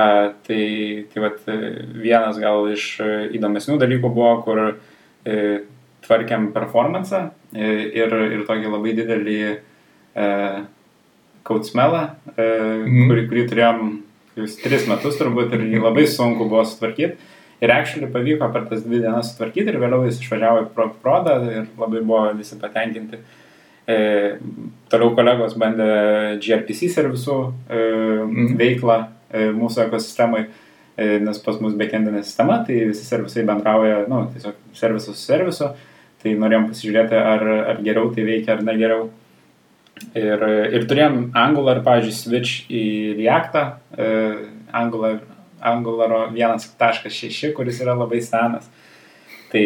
Uh, 0.00 0.30
tai 0.46 0.62
tai 1.12 1.20
vat, 1.20 1.42
vienas 2.00 2.38
gal 2.40 2.70
iš 2.72 3.02
įdomesnių 3.36 3.74
dalykų 3.82 4.08
buvo, 4.14 4.30
kur 4.46 4.60
uh, 4.70 5.58
tvarkėm 6.06 6.50
performance 6.54 7.18
ir, 7.54 8.14
ir 8.34 8.44
tokį 8.48 8.70
labai 8.72 8.94
didelį 8.98 9.40
e, 9.50 10.28
kautsmelą, 11.46 12.04
e, 12.36 12.46
mhm. 12.46 13.10
kurį, 13.10 13.26
kurį 13.30 13.44
turėjom 13.50 13.90
jūs 14.40 14.56
tris 14.62 14.86
metus 14.88 15.18
turbūt 15.20 15.54
ir 15.56 15.66
jį 15.68 15.82
labai 15.82 16.06
sunku 16.10 16.48
buvo 16.48 16.64
sutvarkyti. 16.68 17.36
Ir 17.60 17.72
actually 17.74 18.08
pavyko 18.08 18.48
per 18.54 18.64
tas 18.70 18.80
dvi 18.86 19.02
dienas 19.02 19.34
sutvarkyti 19.34 19.68
ir 19.68 19.76
vėliau 19.82 20.06
jis 20.06 20.22
išvažiavo 20.22 20.62
į 20.64 20.88
prodą 21.02 21.36
ir 21.50 21.66
labai 21.76 22.00
buvo 22.00 22.30
visi 22.38 22.56
patenkinti. 22.60 23.20
E, 23.90 23.98
toliau 24.92 25.12
kolegos 25.18 25.56
bandė 25.60 25.90
gRPC 26.40 26.88
servisų 26.94 27.36
e, 27.42 27.80
mm. 28.24 28.54
veiklą 28.60 28.96
e, 29.02 29.50
mūsų 29.56 29.82
ekosistemai, 29.88 30.46
e, 30.94 31.18
nes 31.26 31.42
pas 31.44 31.58
mus 31.60 31.76
backendinė 31.76 32.22
sistema, 32.24 32.60
tai 32.64 32.78
visi 32.92 33.04
servisai 33.04 33.44
bendrauja, 33.48 34.04
nu, 34.08 34.22
tiesiog 34.32 34.56
servisas 34.78 35.18
su 35.18 35.28
servisu. 35.32 35.72
E, 35.74 35.89
Tai 36.20 36.34
norėjom 36.36 36.68
pasižiūrėti, 36.68 37.16
ar, 37.16 37.46
ar 37.72 37.82
geriau 37.84 38.10
tai 38.12 38.26
veikia, 38.26 38.56
ar 38.56 38.64
ne 38.66 38.76
geriau. 38.76 39.08
Ir, 40.16 40.42
ir 40.76 40.84
turėjom 40.88 41.30
Angular, 41.36 41.80
pavyzdžiui, 41.84 42.16
switch 42.16 42.70
į 42.72 42.84
Reactą, 43.18 43.64
e, 43.96 44.10
Angular, 44.76 45.18
Angularo 45.60 46.26
1.6, 46.32 47.52
kuris 47.56 47.80
yra 47.84 47.96
labai 47.96 48.20
senas. 48.24 48.68
Tai 49.50 49.64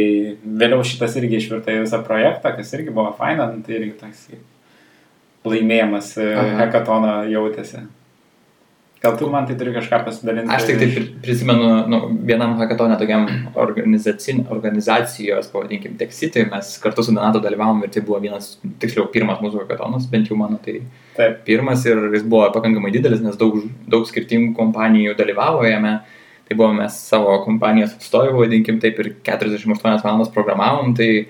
vėliau 0.62 0.82
šitas 0.86 1.14
irgi 1.20 1.38
išvirto 1.38 1.70
į 1.70 1.82
visą 1.84 2.00
projektą, 2.06 2.54
kas 2.56 2.72
irgi 2.74 2.94
buvo 2.94 3.12
faina, 3.18 3.50
nu, 3.52 3.62
tai 3.66 3.76
irgi 3.78 3.92
toks 4.00 4.24
laimėjimas 5.44 6.14
e, 6.18 6.30
hekatono 6.62 7.18
jautėsi. 7.28 7.84
Gal 9.04 9.18
tu 9.20 9.26
man 9.28 9.44
tai 9.44 9.54
turi 9.60 9.72
kažką 9.74 9.98
pasidalinti? 10.06 10.48
Aš 10.54 10.64
tik 10.64 10.78
tai 10.80 11.02
prisimenu, 11.20 11.66
nu, 11.92 11.98
vienam 12.24 12.54
hackathonė 12.56 12.96
tokiam 12.96 13.26
organizacijos, 13.60 15.50
pavadinkim, 15.52 15.98
Texity, 16.00 16.46
mes 16.48 16.70
kartu 16.80 17.04
su 17.04 17.12
Donato 17.12 17.42
dalyvavom 17.44 17.82
ir 17.84 17.92
tai 17.92 18.00
buvo 18.06 18.22
vienas, 18.22 18.54
tiksliau, 18.80 19.10
pirmas 19.12 19.42
mūsų 19.44 19.60
hackathonas, 19.60 20.08
bent 20.08 20.32
jau 20.32 20.38
mano 20.40 20.56
tai 20.64 20.78
Taip. 21.18 21.42
pirmas 21.44 21.84
ir 21.84 22.00
jis 22.16 22.24
buvo 22.24 22.48
pakankamai 22.56 22.94
didelis, 22.96 23.20
nes 23.20 23.36
daug, 23.36 23.60
daug 23.92 24.08
skirtingų 24.08 24.54
kompanijų 24.56 25.18
dalyvavo 25.20 25.68
jame. 25.68 25.98
Tai 26.44 26.56
buvome 26.60 26.82
mes 26.82 26.96
savo 27.08 27.38
kompanijos 27.44 27.94
atstovai, 27.96 28.32
vadinkim, 28.36 28.76
taip 28.80 28.98
ir 29.00 29.14
48 29.24 30.04
valandas 30.04 30.32
programavom, 30.32 30.90
tai 30.96 31.26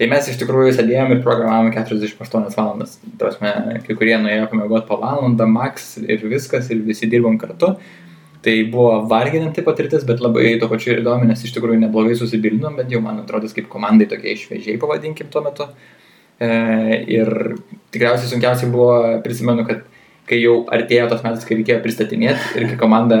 Tai 0.00 0.08
mes 0.08 0.28
iš 0.30 0.38
tikrųjų 0.40 0.72
sėdėjom 0.76 1.10
ir 1.12 1.18
programavome 1.24 1.72
48 1.74 2.54
valandas. 2.56 2.94
Prasme, 3.20 3.50
kai 3.84 3.96
kurie 3.98 4.14
nuėjo 4.20 4.46
pamiegoti 4.48 4.88
po 4.88 4.96
valandą, 5.02 5.44
max 5.50 5.98
ir 6.00 6.24
viskas, 6.30 6.70
ir 6.72 6.80
visi 6.86 7.10
dirbom 7.12 7.36
kartu. 7.40 7.74
Tai 8.42 8.54
buvo 8.72 8.94
varginanti 9.10 9.62
patirtis, 9.62 10.06
bet 10.08 10.22
labai 10.24 10.56
to 10.58 10.66
pačiu 10.70 10.94
ir 10.94 11.02
įdomi, 11.04 11.28
nes 11.28 11.44
iš 11.44 11.52
tikrųjų 11.54 11.84
neblogai 11.84 12.16
susibildom, 12.18 12.74
bet 12.80 12.90
jau 12.90 13.02
man 13.04 13.20
atrodo 13.20 13.50
kaip 13.52 13.68
komandai 13.70 14.08
tokie 14.10 14.32
išvežiai, 14.34 14.80
pavadinkim 14.82 15.28
tuo 15.30 15.44
metu. 15.44 15.68
E, 16.42 16.48
ir 17.14 17.30
tikriausiai 17.94 18.32
sunkiausiai 18.32 18.72
buvo, 18.72 18.96
prisimenu, 19.22 19.68
kad 19.68 19.84
kai 20.28 20.38
jau 20.38 20.60
artėjo 20.72 21.08
tos 21.10 21.24
metas, 21.24 21.46
kai 21.46 21.58
reikėjo 21.58 21.80
pristatinėti 21.84 22.60
ir 22.60 22.68
kai 22.70 22.78
komanda, 22.80 23.18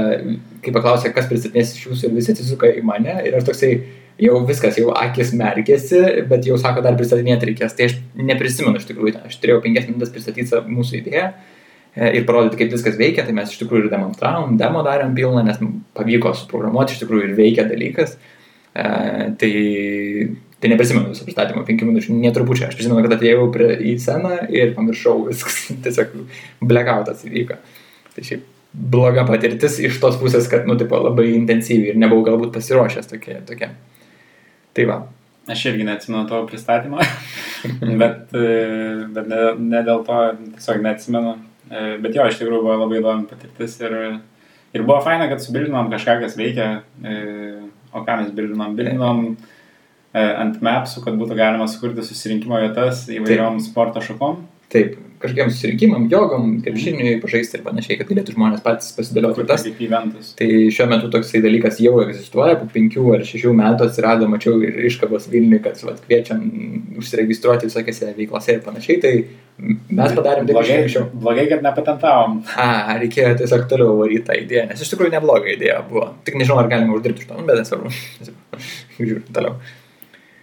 kai 0.62 0.74
paklausė, 0.74 1.10
kas 1.14 1.26
pristatinės 1.30 1.74
iš 1.76 1.88
jūsų 1.88 2.08
ir 2.08 2.14
visi 2.18 2.34
atsisuka 2.34 2.70
į 2.78 2.84
mane 2.86 3.16
ir 3.26 3.36
aš 3.38 3.48
toksai, 3.48 3.72
jau 4.22 4.42
viskas, 4.48 4.78
jau 4.78 4.92
akis 4.96 5.32
merkėsi, 5.38 6.02
bet 6.30 6.46
jau 6.46 6.58
sako, 6.60 6.84
dar 6.84 6.98
pristatinėti 6.98 7.48
reikės. 7.50 7.74
Tai 7.78 7.88
aš 7.88 7.96
neprisimenu 8.30 8.78
iš 8.80 8.86
tikrųjų, 8.90 9.16
aš 9.28 9.40
turėjau 9.42 9.62
penkias 9.64 9.88
minutės 9.88 10.12
pristatyti 10.14 10.62
mūsų 10.68 11.00
idėją 11.00 11.26
e, 11.32 12.12
ir 12.18 12.26
parodyti, 12.28 12.60
kaip 12.60 12.76
viskas 12.76 12.98
veikia, 13.00 13.26
tai 13.26 13.34
mes 13.36 13.50
iš 13.50 13.62
tikrųjų 13.64 13.86
ir 13.86 13.92
demonstravom, 13.94 14.54
demo 14.60 14.84
darėm 14.86 15.16
pilną, 15.16 15.42
nes 15.46 15.58
pavyko 15.98 16.34
suprogramuoti 16.38 16.96
iš 16.96 17.02
tikrųjų 17.02 17.30
ir 17.30 17.36
veikia 17.38 17.66
dalykas. 17.70 18.14
E, 18.72 18.86
tai, 19.40 19.52
tai 20.62 20.70
neprisimenu 20.70 21.10
viso 21.10 21.26
pristatymo, 21.26 21.64
penkių 21.66 21.88
minučių, 21.88 22.14
netrupučiai. 22.22 22.68
Aš 22.70 22.76
prisimenu, 22.78 23.02
kad 23.02 23.16
atėjau 23.16 23.48
prie, 23.54 23.72
į 23.90 23.96
sceną 23.98 24.36
ir 24.54 24.76
pamiršau 24.76 25.24
viskas, 25.26 25.56
tiesiog 25.82 26.12
blackoutas 26.70 27.24
įvyko. 27.26 27.56
Tai 28.14 28.26
šiaip 28.28 28.44
bloga 28.72 29.24
patirtis 29.28 29.80
iš 29.82 29.98
tos 30.00 30.20
pusės, 30.20 30.46
kad, 30.50 30.68
nu, 30.70 30.76
tipo, 30.78 31.00
labai 31.02 31.32
intensyviai 31.34 31.92
ir 31.92 31.98
nebuvau 31.98 32.28
galbūt 32.30 32.54
pasiruošęs 32.54 33.10
tokia. 33.10 33.40
tokia. 33.48 33.72
Tai 34.72 34.86
va. 34.88 35.00
Aš 35.50 35.66
irgi 35.72 35.84
neatsimenu 35.88 36.28
tavo 36.30 36.46
pristatymą, 36.46 37.02
bet, 38.00 38.30
bet 38.30 39.32
ne, 39.32 39.40
ne 39.58 39.80
dėl 39.82 40.04
to 40.06 40.20
tiesiog 40.54 40.84
neatsimenu. 40.86 41.34
Bet 41.72 42.14
jo, 42.14 42.28
iš 42.28 42.38
tikrųjų 42.38 42.62
buvo 42.62 42.76
labai 42.84 43.00
įdomi 43.00 43.26
patirtis 43.26 43.74
ir, 43.82 43.96
ir 44.76 44.84
buvo 44.86 45.00
faina, 45.02 45.26
kad 45.30 45.42
subildinom 45.42 45.90
kažką, 45.90 46.20
kas 46.22 46.38
veikia. 46.38 46.68
O 47.92 48.06
ką 48.06 48.20
mes 48.20 48.30
bildinom? 48.36 48.76
Bildinom 48.78 49.24
ant 50.12 50.60
mapsų, 50.64 51.04
kad 51.06 51.16
būtų 51.20 51.38
galima 51.38 51.68
sukurti 51.70 52.04
susirinkimo 52.04 52.60
vietas 52.60 53.06
įvairiom 53.12 53.60
sporto 53.64 54.02
šakom. 54.04 54.42
Taip, 54.72 54.94
kažkokiam 55.20 55.50
susirinkimam, 55.52 56.06
jogom, 56.10 56.54
krepšiniui 56.64 57.18
pažaisti 57.22 57.58
ir 57.58 57.64
panašiai, 57.66 57.98
kad 58.00 58.08
galėtų 58.08 58.34
žmonės 58.34 58.62
patys 58.64 58.94
pasidėlioti 58.96 59.44
tas. 59.48 59.64
Kaip 59.66 59.82
eventus. 59.84 60.30
Tai 60.38 60.48
šiuo 60.72 60.86
metu 60.90 61.10
toksai 61.12 61.42
dalykas 61.44 61.76
jau 61.84 61.94
egzistuoja, 62.02 62.56
po 62.60 62.68
penkių 62.72 63.04
ar 63.16 63.26
šešių 63.28 63.52
metų 63.58 63.88
atsirado, 63.88 64.28
mačiau 64.32 64.56
ir 64.64 64.78
iškabos 64.88 65.28
Vilniui, 65.32 65.60
kad 65.64 65.76
vat, 65.86 66.00
kviečiam 66.06 66.40
užsiregistruoti 67.02 67.68
visokiose 67.68 68.14
veiklose 68.16 68.56
ir 68.56 68.64
panašiai, 68.64 68.98
tai 69.04 69.12
mes 69.60 70.16
padarėm 70.16 70.48
taip 70.48 70.56
blogai, 70.56 70.80
anksčiau. 70.86 71.06
Blogai, 71.26 71.46
kad 71.52 71.68
nepatentavom. 71.68 72.40
A, 72.56 72.96
reikėjo 73.02 73.36
tiesiog 73.42 73.68
toliau 73.70 74.00
varyti 74.00 74.24
tą 74.30 74.40
idėją, 74.40 74.66
nes 74.72 74.82
iš 74.82 74.94
tikrųjų 74.94 75.14
nebloga 75.18 75.52
idėja 75.52 75.82
buvo. 75.92 76.08
Tik 76.24 76.40
nežinau, 76.40 76.58
ar 76.64 76.72
galima 76.72 76.96
uždirbti 76.96 77.26
iš 77.26 77.30
to, 77.30 77.38
nu, 77.38 77.46
bet 77.48 77.62
nesvarbu. 77.62 77.94
Žiūrėjau, 78.96 79.22
toliau. 79.36 79.60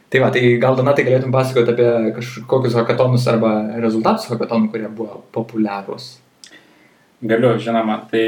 Tai 0.10 0.20
va, 0.24 0.32
tai 0.34 0.42
gal 0.58 0.74
Donatai 0.74 1.04
galėtum 1.06 1.34
pasakoti 1.34 1.70
apie 1.76 2.14
kažkokius 2.16 2.74
hakatonus 2.80 3.28
arba 3.30 3.52
rezultatus 3.78 4.26
hakatonų, 4.32 4.72
kurie 4.74 4.88
buvo 4.90 5.20
populiarūs. 5.36 6.16
Galiu, 7.30 7.52
žinoma, 7.62 8.00
tai 8.10 8.24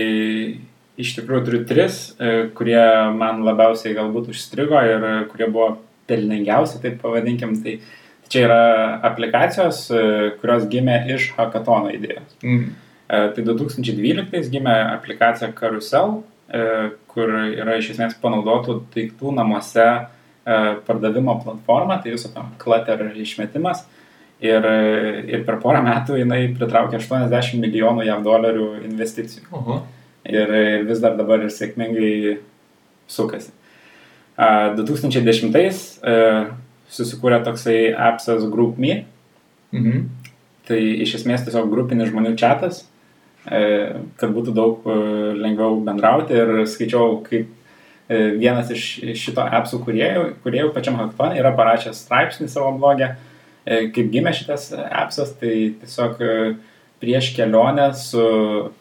iš 1.02 1.16
tikrųjų 1.18 1.46
turiu 1.48 1.62
tris, 1.66 2.12
e, 2.22 2.52
kurie 2.54 2.84
man 3.18 3.42
labiausiai 3.48 3.96
galbūt 3.98 4.30
užstrigo 4.36 4.78
ir 4.86 5.08
kurie 5.32 5.50
buvo 5.50 5.72
pelningiausi, 6.12 6.84
taip 6.84 7.02
pavadinkim. 7.02 7.58
Tai 7.64 7.76
čia 8.30 8.46
yra 8.46 8.62
aplikacijos, 9.10 9.82
e, 9.90 10.06
kurios 10.44 10.70
gimė 10.70 11.02
iš 11.16 11.32
hackatono 11.40 11.90
idėjos. 11.98 12.38
Mm. 12.46 12.72
E, 13.10 13.26
Tai 13.36 13.50
2012 13.50 14.54
gimė 14.54 14.78
aplikacija 15.00 15.50
Carousel, 15.58 16.20
e, 16.46 16.92
kur 17.10 17.34
yra 17.50 17.82
iš 17.82 17.96
esmės 17.96 18.20
panaudotų 18.22 18.84
daiktų 18.94 19.34
namuose 19.34 19.88
e, 19.90 20.21
pardavimo 20.44 21.38
platforma, 21.44 22.00
tai 22.02 22.16
viso 22.16 22.32
to 22.34 22.44
clutter 22.62 23.04
išmetimas. 23.16 23.86
Ir, 24.42 24.66
e, 24.66 25.22
ir 25.30 25.44
per 25.46 25.60
porą 25.62 25.84
metų 25.86 26.18
jinai 26.18 26.48
pritraukė 26.58 26.98
80 26.98 27.62
milijonų 27.62 28.08
JAV 28.08 28.24
dolerių 28.26 28.68
investicijų. 28.88 29.46
Oho. 29.54 29.84
Ir 30.26 30.50
e, 30.58 30.64
vis 30.88 31.02
dar 31.04 31.14
dabar 31.18 31.46
ir 31.46 31.54
sėkmingai 31.54 32.40
sukasi. 33.12 33.54
A, 34.42 34.74
2010 34.74 35.54
e, 35.54 36.18
susikūrė 36.90 37.44
toksai 37.46 37.92
appsas 37.94 38.48
GroupMe, 38.50 39.04
Mhm. 39.72 40.08
Tai 40.68 40.80
iš 41.04 41.16
esmės 41.22 41.46
tiesiog 41.46 41.72
grupinis 41.72 42.12
žmonių 42.12 42.36
čatas, 42.40 42.84
e, 43.48 43.62
kad 44.20 44.34
būtų 44.36 44.54
daug 44.56 44.86
e, 44.86 44.98
lengviau 45.40 45.80
bendrauti 45.86 46.36
ir 46.38 46.64
skaičiau, 46.70 47.22
kaip 47.26 47.48
e, 47.48 47.61
vienas 48.12 48.72
iš 48.74 48.88
šito 49.20 49.44
appsų 49.44 49.82
kuriejų, 49.86 50.26
kuriejų 50.44 50.72
pačiam 50.76 50.98
Hackathon 51.00 51.38
yra 51.40 51.54
parašęs 51.56 52.04
straipsnį 52.06 52.50
savo 52.52 52.74
blogę, 52.76 53.14
e, 53.66 53.86
kaip 53.96 54.12
gimė 54.14 54.34
šitas 54.36 54.72
appsas, 54.76 55.32
tai 55.40 55.72
tiesiog 55.82 56.20
e, 56.20 56.36
prieš 57.02 57.32
kelionę 57.38 57.92
su 57.98 58.26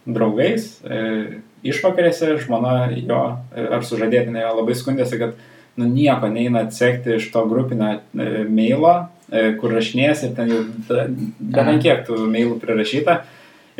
draugais, 0.04 0.72
e, 0.84 1.40
išvakarėse 1.66 2.34
žmona 2.44 2.90
jo 2.96 3.22
e, 3.54 3.64
ar 3.76 3.86
sužadėtinė 3.86 4.44
jo 4.44 4.52
labai 4.60 4.76
skundėsi, 4.78 5.18
kad 5.20 5.36
nu, 5.80 5.88
nieko 5.88 6.28
neina 6.32 6.64
atsekti 6.66 7.16
iš 7.16 7.30
to 7.34 7.44
grupinio 7.48 7.96
e, 7.96 8.44
mailo, 8.48 8.94
e, 9.30 9.50
kur 9.60 9.74
rašinės 9.76 10.24
ir 10.26 10.34
ten 10.36 10.52
jau 10.52 10.62
bent 10.90 11.84
kiek 11.84 12.04
tų 12.08 12.24
mailų 12.30 12.58
prirašyta. 12.62 13.20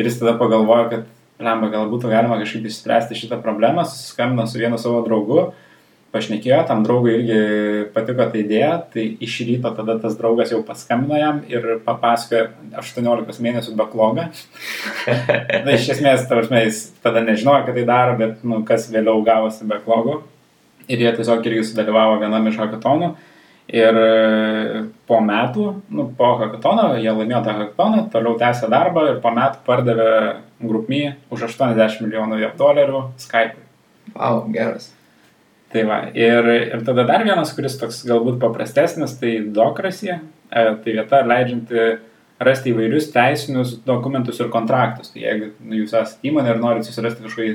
Ir 0.00 0.08
jis 0.08 0.20
tada 0.20 0.36
pagalvojo, 0.40 0.86
kad, 0.92 1.08
lemba, 1.44 1.70
gal 1.72 1.88
būtų 1.90 2.12
galima 2.12 2.38
kažkaip 2.40 2.68
išspręsti 2.68 3.18
šitą 3.18 3.40
problemą, 3.44 3.84
susiskambino 3.88 4.46
su 4.48 4.60
vienu 4.60 4.78
savo 4.80 5.02
draugu, 5.06 5.50
pašnekėjo, 6.10 6.58
tam 6.66 6.82
draugui 6.82 7.12
irgi 7.14 7.38
patiko 7.94 8.26
ta 8.32 8.38
idėja, 8.40 8.72
tai 8.92 9.04
iš 9.22 9.36
ryto 9.46 9.70
tada 9.76 9.94
tas 10.02 10.16
draugas 10.18 10.50
jau 10.50 10.58
paskambino 10.66 11.18
jam 11.18 11.38
ir 11.50 11.68
papasakojo 11.86 12.48
18 12.82 13.44
mėnesių 13.46 13.76
backlogą. 13.78 14.26
Na, 15.64 15.76
iš 15.76 15.92
esmės, 15.94 16.26
tavarsmė, 16.30 16.64
jis 16.66 16.82
tada 17.04 17.22
nežinojo, 17.26 17.62
kad 17.68 17.78
tai 17.78 17.86
daro, 17.88 18.18
bet, 18.18 18.42
nu, 18.42 18.62
kas 18.66 18.90
vėliau 18.90 19.22
gavosi 19.26 19.68
backlogų. 19.70 20.20
Ir 20.90 21.04
jie 21.04 21.12
tiesiog 21.14 21.46
irgi 21.46 21.68
sudalyvavo 21.68 22.18
vienam 22.18 22.48
iš 22.50 22.58
hackathonų. 22.58 23.12
Ir 23.70 23.96
e, 24.02 24.84
po 25.06 25.20
metų, 25.22 25.66
nu, 25.94 26.08
po 26.18 26.32
hackathono, 26.40 26.88
jie 26.98 27.12
laimėjo 27.14 27.42
tą 27.46 27.56
hackathoną, 27.58 28.06
toliau 28.10 28.38
tęsė 28.40 28.70
darbą 28.72 29.04
ir 29.12 29.20
po 29.22 29.30
metų 29.36 29.62
pardavė 29.66 30.08
grupmį 30.58 31.02
už 31.30 31.46
80 31.52 32.02
milijonų 32.02 32.40
jav 32.42 32.56
dolerių 32.58 33.04
Skype. 33.22 33.60
Wow, 34.16 34.42
geras. 34.50 34.90
Tai 35.70 35.84
va, 35.86 36.00
ir, 36.18 36.50
ir 36.66 36.82
tada 36.86 37.04
dar 37.06 37.22
vienas, 37.22 37.52
kuris 37.54 37.78
toks 37.78 38.02
galbūt 38.08 38.40
paprastesnis, 38.42 39.14
tai 39.20 39.36
Docracy, 39.54 40.16
e, 40.16 40.64
tai 40.82 40.96
vieta 40.96 41.22
leidžianti 41.22 41.84
rasti 42.42 42.72
įvairius 42.72 43.10
teisinius 43.14 43.76
dokumentus 43.86 44.40
ir 44.42 44.50
kontraktus. 44.50 45.12
Tai 45.14 45.22
jeigu 45.22 45.52
nu, 45.60 45.76
jūs 45.82 45.94
esate 45.94 46.26
įmonė 46.26 46.56
ir 46.56 46.62
norite 46.62 46.88
susirasti 46.88 47.22
kažkokį 47.26 47.54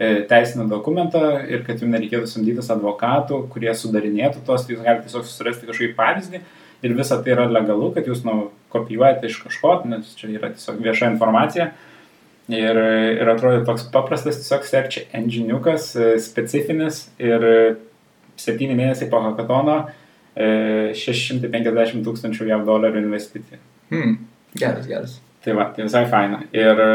teisinį 0.00 0.66
dokumentą 0.70 1.20
ir 1.46 1.62
kad 1.66 1.82
jums 1.82 1.92
nereikėtų 1.92 2.30
samdytis 2.30 2.70
advokatų, 2.74 3.44
kurie 3.52 3.70
sudarinėtų 3.76 4.42
tos, 4.46 4.64
tai 4.66 4.74
jūs 4.74 4.82
galite 4.82 5.06
tiesiog 5.06 5.28
susirasti 5.28 5.68
kažkokį 5.68 5.94
pavyzdį 5.98 6.40
ir 6.82 6.96
visa 6.98 7.18
tai 7.22 7.36
yra 7.36 7.46
legalu, 7.50 7.92
kad 7.94 8.08
jūs 8.08 8.24
nu, 8.26 8.50
kopijuojate 8.72 9.30
iš 9.30 9.38
kažko, 9.44 9.76
nes 9.90 10.14
čia 10.18 10.32
yra 10.34 10.52
tiesiog 10.54 10.82
vieša 10.82 11.12
informacija. 11.14 11.70
Ir, 12.52 12.78
ir 13.22 13.28
atrodo 13.30 13.62
toks 13.64 13.84
paprastas 13.94 14.40
tiesiog 14.40 14.64
search 14.66 15.04
engine'ukas, 15.14 15.92
e, 15.94 16.08
specifinis 16.20 17.04
ir 17.22 17.44
septyni 18.40 18.74
mėnesiai 18.74 19.08
po 19.12 19.20
hackathono 19.22 19.76
e, 20.34 20.90
650 20.98 22.02
tūkstančių 22.08 22.48
JAV 22.50 22.66
dolerių 22.66 23.04
investicija. 23.04 23.60
Hmm. 23.92 24.18
Geras, 24.58 24.88
geras. 24.90 25.16
Tai 25.44 25.54
va, 25.58 25.68
tai 25.74 25.86
visai 25.86 26.02
faina. 26.10 26.42
Ir 26.50 26.82
e, 26.82 26.90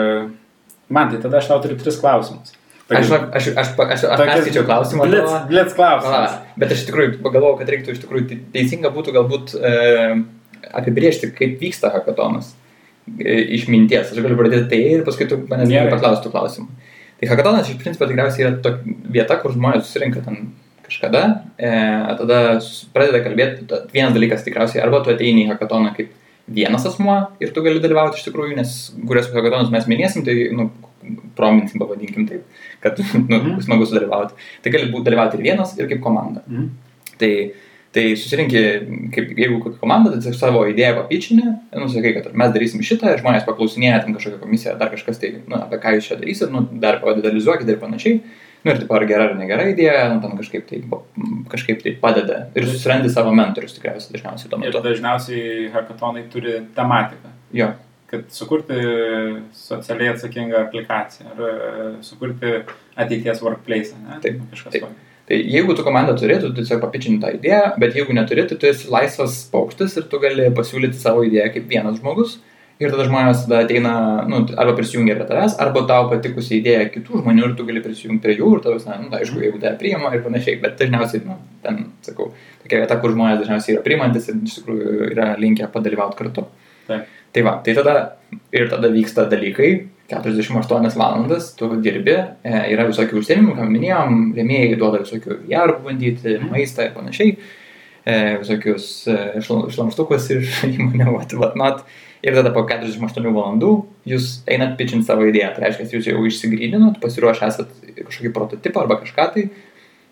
man, 0.92 1.14
tai 1.14 1.24
tada 1.24 1.40
aš 1.40 1.50
tau 1.54 1.64
turiu 1.64 1.80
tris 1.80 2.00
klausimus. 2.02 2.54
Aš, 2.88 3.10
aš, 3.12 3.48
aš, 3.52 3.72
aš, 3.76 4.04
aš, 4.08 4.22
perskaičiau 4.22 4.64
klausimą. 4.68 5.08
Blitz, 5.10 5.32
blitz 5.50 5.74
klausimas. 5.76 6.38
Bet 6.60 6.72
aš 6.72 6.86
tikrųjų 6.88 7.18
pagalvojau, 7.24 7.58
kad 7.60 7.72
reiktų 7.74 7.96
iš 7.96 8.04
tikrųjų 8.06 8.28
te- 8.30 8.38
teisinga 8.54 8.92
būtų 8.96 9.16
galbūt 9.18 9.56
e, 9.60 9.72
apibriežti, 10.72 11.34
kaip 11.36 11.58
vyksta 11.60 11.92
hackathonas 11.92 12.54
e, 13.20 13.42
iš 13.58 13.68
minties. 13.72 14.14
Aš 14.14 14.24
galiu 14.24 14.38
pradėti 14.40 14.70
tai 14.72 14.80
ir 14.94 15.04
paskui 15.08 15.28
tu 15.28 15.42
manęs 15.50 15.68
Gerai. 15.68 15.90
gali 15.90 15.98
paklausti 15.98 16.28
tų 16.30 16.32
klausimų. 16.38 16.94
Tai 17.20 17.32
hackathonas 17.34 17.74
iš 17.74 17.82
principo 17.82 18.08
tikriausiai 18.08 18.46
yra 18.46 18.54
tok, 18.64 18.80
vieta, 19.18 19.36
kur 19.42 19.52
žmonės 19.58 19.90
susirinka 19.90 20.24
ten 20.24 20.54
kažkada, 20.88 21.26
e, 21.60 21.74
tada 22.22 22.40
pradeda 22.96 23.20
kalbėti, 23.26 23.68
vienas 23.92 24.16
dalykas 24.16 24.48
tikriausiai, 24.48 24.80
arba 24.86 25.04
tu 25.04 25.12
ateini 25.12 25.44
į 25.44 25.52
hackathoną 25.52 25.92
kaip 25.98 26.16
vienas 26.48 26.86
asmuo 26.88 27.18
ir 27.44 27.52
tu 27.52 27.64
gali 27.66 27.82
dalyvauti 27.84 28.22
iš 28.22 28.30
tikrųjų, 28.30 28.56
nes 28.62 28.76
kurias 29.04 29.28
hackathonus 29.34 29.74
mes 29.74 29.90
minėsim, 29.92 30.24
tai, 30.24 30.38
nu, 30.56 30.70
prominsim, 31.36 31.82
pavadinkim 31.82 32.28
taip, 32.30 32.46
kad, 32.88 33.04
nu, 33.30 33.38
Mhm. 33.44 33.62
smagu 33.68 33.86
sudalyvauti. 33.90 34.34
Tai 34.64 34.74
gali 34.76 34.92
būti 34.92 35.10
dalyvauti 35.12 35.40
ir 35.40 35.48
vienas, 35.52 35.78
ir 35.78 35.88
kaip 35.92 36.02
komanda. 36.04 36.44
Mhm. 36.48 36.70
Tai, 37.22 37.32
tai 37.98 38.04
susirinkti, 38.20 38.62
kaip, 39.16 39.32
jeigu 39.40 39.72
komanda, 39.82 40.12
tai 40.22 40.34
savo 40.38 40.66
idėją 40.70 40.98
papičinė, 41.00 41.54
nusakai, 41.82 42.12
kad 42.18 42.28
mes 42.38 42.52
darysim 42.54 42.84
šitą, 42.86 43.16
žmonės 43.22 43.46
paklausinėja, 43.48 44.04
ten 44.04 44.14
kažkokia 44.18 44.42
komisija, 44.44 44.74
ar 44.76 44.82
dar 44.84 44.92
kažkas 44.94 45.18
tai, 45.22 45.32
nu, 45.48 45.56
apie 45.58 45.80
ką 45.82 45.96
jūs 45.96 46.10
čia 46.12 46.20
darysit, 46.20 46.52
nu, 46.54 46.62
dar 46.84 47.00
padetalizuokit 47.02 47.70
ir 47.74 47.80
panašiai. 47.82 48.20
Nu, 48.66 48.74
ir 48.74 48.80
taip, 48.82 48.92
ar 48.92 49.06
gera 49.08 49.30
ar 49.30 49.36
negera 49.40 49.66
idėja, 49.72 50.08
nu, 50.14 50.20
ten 50.22 50.38
kažkaip 50.38 50.68
tai, 50.70 50.82
kažkaip 51.50 51.82
tai 51.86 51.94
padeda. 52.02 52.40
Ir 52.58 52.66
susirandi 52.68 53.10
savo 53.14 53.32
mentorius 53.38 53.78
tikriausiai 53.78 54.18
dažniausiai 54.18 54.50
tuo 54.52 54.60
Ir 54.66 54.78
dažniausiai 54.84 55.70
hackathonai 55.74 56.26
turi 56.34 56.58
tematiką. 56.76 57.32
Jo. 57.54 57.72
Kad 58.08 58.30
sukurti 58.32 58.78
socialiai 59.58 60.14
atsakingą 60.14 60.62
aplikaciją 60.64 61.34
ar 61.34 61.44
e, 61.44 61.90
sukurti 62.08 62.54
ateities 62.96 63.44
workplace, 63.44 63.98
ne? 64.00 64.22
Taip, 64.24 64.40
Kažkas 64.54 64.78
taip. 64.78 64.88
tokio. 64.88 65.04
Tai 65.28 65.36
jeigu 65.36 65.74
tu 65.76 65.84
komandą 65.84 66.14
turi, 66.16 66.38
tu 66.40 66.54
tiesiog 66.56 66.80
papičini 66.80 67.20
tą 67.20 67.34
idėją, 67.36 67.74
bet 67.84 67.98
jeigu 68.00 68.14
neturi, 68.16 68.46
tai 68.48 68.56
tu 68.60 68.70
esi 68.70 68.88
laisvas 68.92 69.42
paukštis 69.52 69.98
ir 70.00 70.06
tu 70.08 70.22
gali 70.24 70.46
pasiūlyti 70.56 70.96
savo 70.96 71.26
idėją 71.28 71.50
kaip 71.56 71.68
vienas 71.74 71.98
žmogus. 72.00 72.38
Ir 72.78 72.94
tada 72.94 73.08
žmonės 73.08 73.42
tada 73.48 73.64
ateina, 73.66 73.92
nu, 74.30 74.44
arba 74.54 74.76
prisijungia 74.78 75.16
prie 75.18 75.26
tavęs, 75.26 75.56
arba 75.64 75.82
tau 75.90 76.06
patikusi 76.12 76.60
idėja 76.60 76.86
kitų 76.94 77.24
žmonių 77.24 77.48
ir 77.48 77.56
tu 77.58 77.66
gali 77.66 77.82
prisijungti 77.82 78.22
prie 78.24 78.36
jų 78.38 78.52
ir 78.54 78.62
tavęs, 78.68 78.86
na, 78.86 79.00
nu, 79.02 79.10
tai 79.12 79.24
aišku, 79.24 79.42
jeigu 79.42 79.60
tai 79.64 79.72
priima 79.82 80.14
ir 80.14 80.22
panašiai, 80.22 80.60
bet 80.62 80.78
dažniausiai, 80.80 81.24
nu, 81.26 81.40
ten, 81.66 81.82
sakau, 82.06 82.30
tokia 82.62 82.84
vieta, 82.84 83.00
kur 83.02 83.16
žmonės 83.18 83.42
dažniausiai 83.42 83.76
yra 83.76 83.84
priimantis 83.88 84.30
ir 84.30 84.38
iš 84.46 84.60
tikrųjų 84.60 85.10
yra 85.10 85.32
linkę 85.42 85.72
padalyvauti 85.74 86.22
kartu. 86.22 86.46
Taip. 86.88 87.10
Tai 87.36 87.44
va, 87.46 87.58
tai 87.64 87.76
tada 87.78 87.96
ir 88.56 88.70
tada 88.72 88.90
vyksta 88.92 89.28
dalykai, 89.30 89.72
48 90.08 90.96
valandas 90.96 91.52
tu 91.60 91.70
dirbi, 91.84 92.16
e, 92.44 92.60
yra 92.72 92.88
visokių 92.88 93.20
užsienimų, 93.20 93.56
ką 93.58 93.68
minėjom, 93.68 94.20
rėmėjai 94.38 94.80
duoda 94.80 95.02
visokių 95.04 95.42
VR 95.44 95.76
bandyti, 95.84 96.38
maistą 96.48 96.88
ir 96.88 96.94
panašiai, 96.96 97.34
e, 98.08 98.18
visokius 98.40 98.88
e, 99.12 99.18
šlam- 99.44 99.68
šlamštukus 99.74 100.30
iš 100.38 100.62
įmonė, 100.72 101.10
what, 101.12 101.36
what 101.36 101.60
not. 101.60 101.84
Ir 102.26 102.34
tada 102.34 102.50
po 102.56 102.64
48 102.66 103.28
valandų 103.30 103.72
jūs 104.10 104.40
einat 104.50 104.74
pitchint 104.80 105.06
savo 105.06 105.28
idėją. 105.28 105.52
Tai 105.54 105.68
reiškia, 105.68 105.86
jūs 105.94 106.08
jau 106.10 106.24
išsigryninot, 106.26 106.98
pasiruošę 107.04 107.52
esat 107.52 107.76
kažkokį 108.00 108.32
prototipą 108.34 108.82
arba 108.82 108.98
kažką 109.04 109.28
tai. 109.36 109.44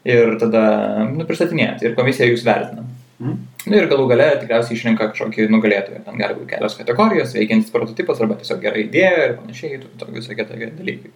Ir 0.06 0.36
tada 0.38 0.62
nu, 1.10 1.26
pristatinėjat 1.26 1.82
ir 1.82 1.96
komisija 1.98 2.28
jūs 2.30 2.46
vertina. 2.46 2.86
Mhm. 3.18 3.55
Nu, 3.66 3.78
ir 3.80 3.88
galų 3.90 4.08
gale 4.12 4.28
tikriausiai 4.42 4.78
išrenka 4.78 5.10
kažkokį 5.12 5.48
nugalėtoją. 5.50 6.04
Ten 6.06 6.20
gali 6.22 6.38
būti 6.38 6.52
kelios 6.54 6.78
kategorijos, 6.78 7.34
veikiantis 7.38 7.74
prototipas 7.74 8.22
arba 8.22 8.38
tiesiog 8.40 8.62
gera 8.62 8.82
idėja 8.82 9.30
ir 9.30 9.38
panašiai, 9.40 9.80
to- 9.82 9.92
tokie 10.04 10.20
visokie 10.22 10.46
tokie 10.46 10.70
dalykai. 10.78 11.12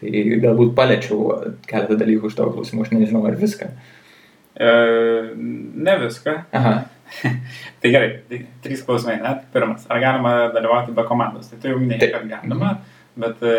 Tai 0.00 0.12
galbūt 0.44 0.74
paliečiau 0.76 1.18
keletą 1.70 1.96
dalykų 2.00 2.28
iš 2.32 2.36
tavo 2.38 2.52
klausimų, 2.56 2.84
aš 2.86 2.94
nežinau 2.96 3.24
ar 3.28 3.38
viską. 3.40 3.70
E, 4.52 4.72
ne 5.34 5.94
viską. 6.02 6.34
Aha, 6.52 6.74
Tai 7.80 7.90
gerai, 7.90 8.10
tai 8.28 8.46
trys 8.64 8.82
klausimai. 8.86 9.18
Net 9.22 9.44
pirmas, 9.52 9.86
ar 9.90 10.00
galima 10.02 10.32
dalyvauti 10.54 10.94
be 10.96 11.04
komandos? 11.08 11.50
Tai 11.50 11.58
tu 11.62 11.72
jau 11.72 11.80
minėjai, 11.80 12.10
kad 12.14 12.28
galima, 12.30 12.76
bet 13.20 13.42
e, 13.44 13.56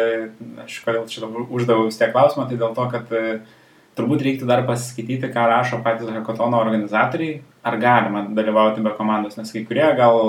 aš 0.66 0.80
kodėl 0.86 1.06
šitą 1.10 1.30
uždaviau 1.48 1.88
vis 1.90 2.00
tiek 2.00 2.14
klausimą, 2.16 2.48
tai 2.50 2.58
dėl 2.62 2.74
to, 2.78 2.88
kad 2.94 3.12
e, 3.14 3.40
turbūt 3.98 4.24
reiktų 4.26 4.48
dar 4.50 4.64
pasiskaityti, 4.68 5.30
ką 5.34 5.46
rašo 5.50 5.80
patys 5.86 6.10
hackathono 6.10 6.60
organizatoriai, 6.64 7.38
ar 7.66 7.78
galima 7.82 8.24
dalyvauti 8.36 8.84
be 8.84 8.94
komandos, 8.98 9.38
nes 9.38 9.54
kai 9.54 9.64
kurie 9.68 9.86
gal 10.00 10.20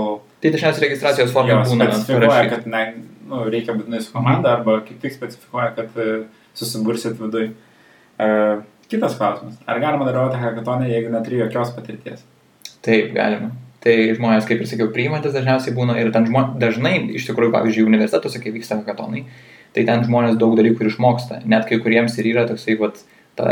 tai 0.42 0.52
dažniausiai 0.54 0.86
registracijos 0.88 1.30
jo, 1.30 1.34
formė 1.36 1.56
būna 1.62 1.88
specifikuoja, 1.94 2.44
kad 2.52 2.68
ne, 2.70 2.84
nu, 3.30 3.42
reikia 3.54 3.76
būtinai 3.78 4.02
su 4.04 4.12
komanda, 4.12 4.58
arba 4.58 4.78
kaip 4.84 5.00
tik 5.02 5.16
specifikuoja, 5.16 5.72
kad 5.78 5.96
e, 5.96 6.20
susibursit 6.58 7.16
viduj. 7.20 7.50
E, 8.20 8.28
kitas 8.92 9.16
klausimas, 9.18 9.56
ar 9.66 9.80
galima 9.82 10.06
dalyvauti 10.08 10.40
hackathone, 10.42 10.90
jeigu 10.92 11.12
neturi 11.14 11.40
jokios 11.40 11.72
patirties? 11.76 12.24
Taip, 12.84 13.14
galima. 13.16 13.50
Tai 13.84 13.94
žmonės, 14.16 14.46
kaip 14.48 14.62
ir 14.64 14.68
sakiau, 14.68 14.92
priimantis 14.92 15.34
dažniausiai 15.34 15.74
būna 15.76 15.96
ir 16.00 16.12
ten 16.12 16.28
žmonės, 16.28 16.54
dažnai, 16.60 16.94
iš 17.16 17.26
tikrųjų, 17.28 17.52
pavyzdžiui, 17.52 17.88
universitetuose, 17.88 18.40
kai 18.40 18.52
vyksta 18.54 18.78
hakatonai, 18.78 19.24
tai 19.76 19.84
ten 19.88 20.04
žmonės 20.06 20.38
daug 20.40 20.54
dalykų 20.56 20.84
ir 20.84 20.92
išmoksta. 20.92 21.42
Net 21.48 21.66
kai 21.68 21.80
kuriems 21.84 22.16
ir 22.20 22.30
yra 22.30 22.46
toksai, 22.48 22.78
vat, 22.80 23.02
ta, 23.36 23.46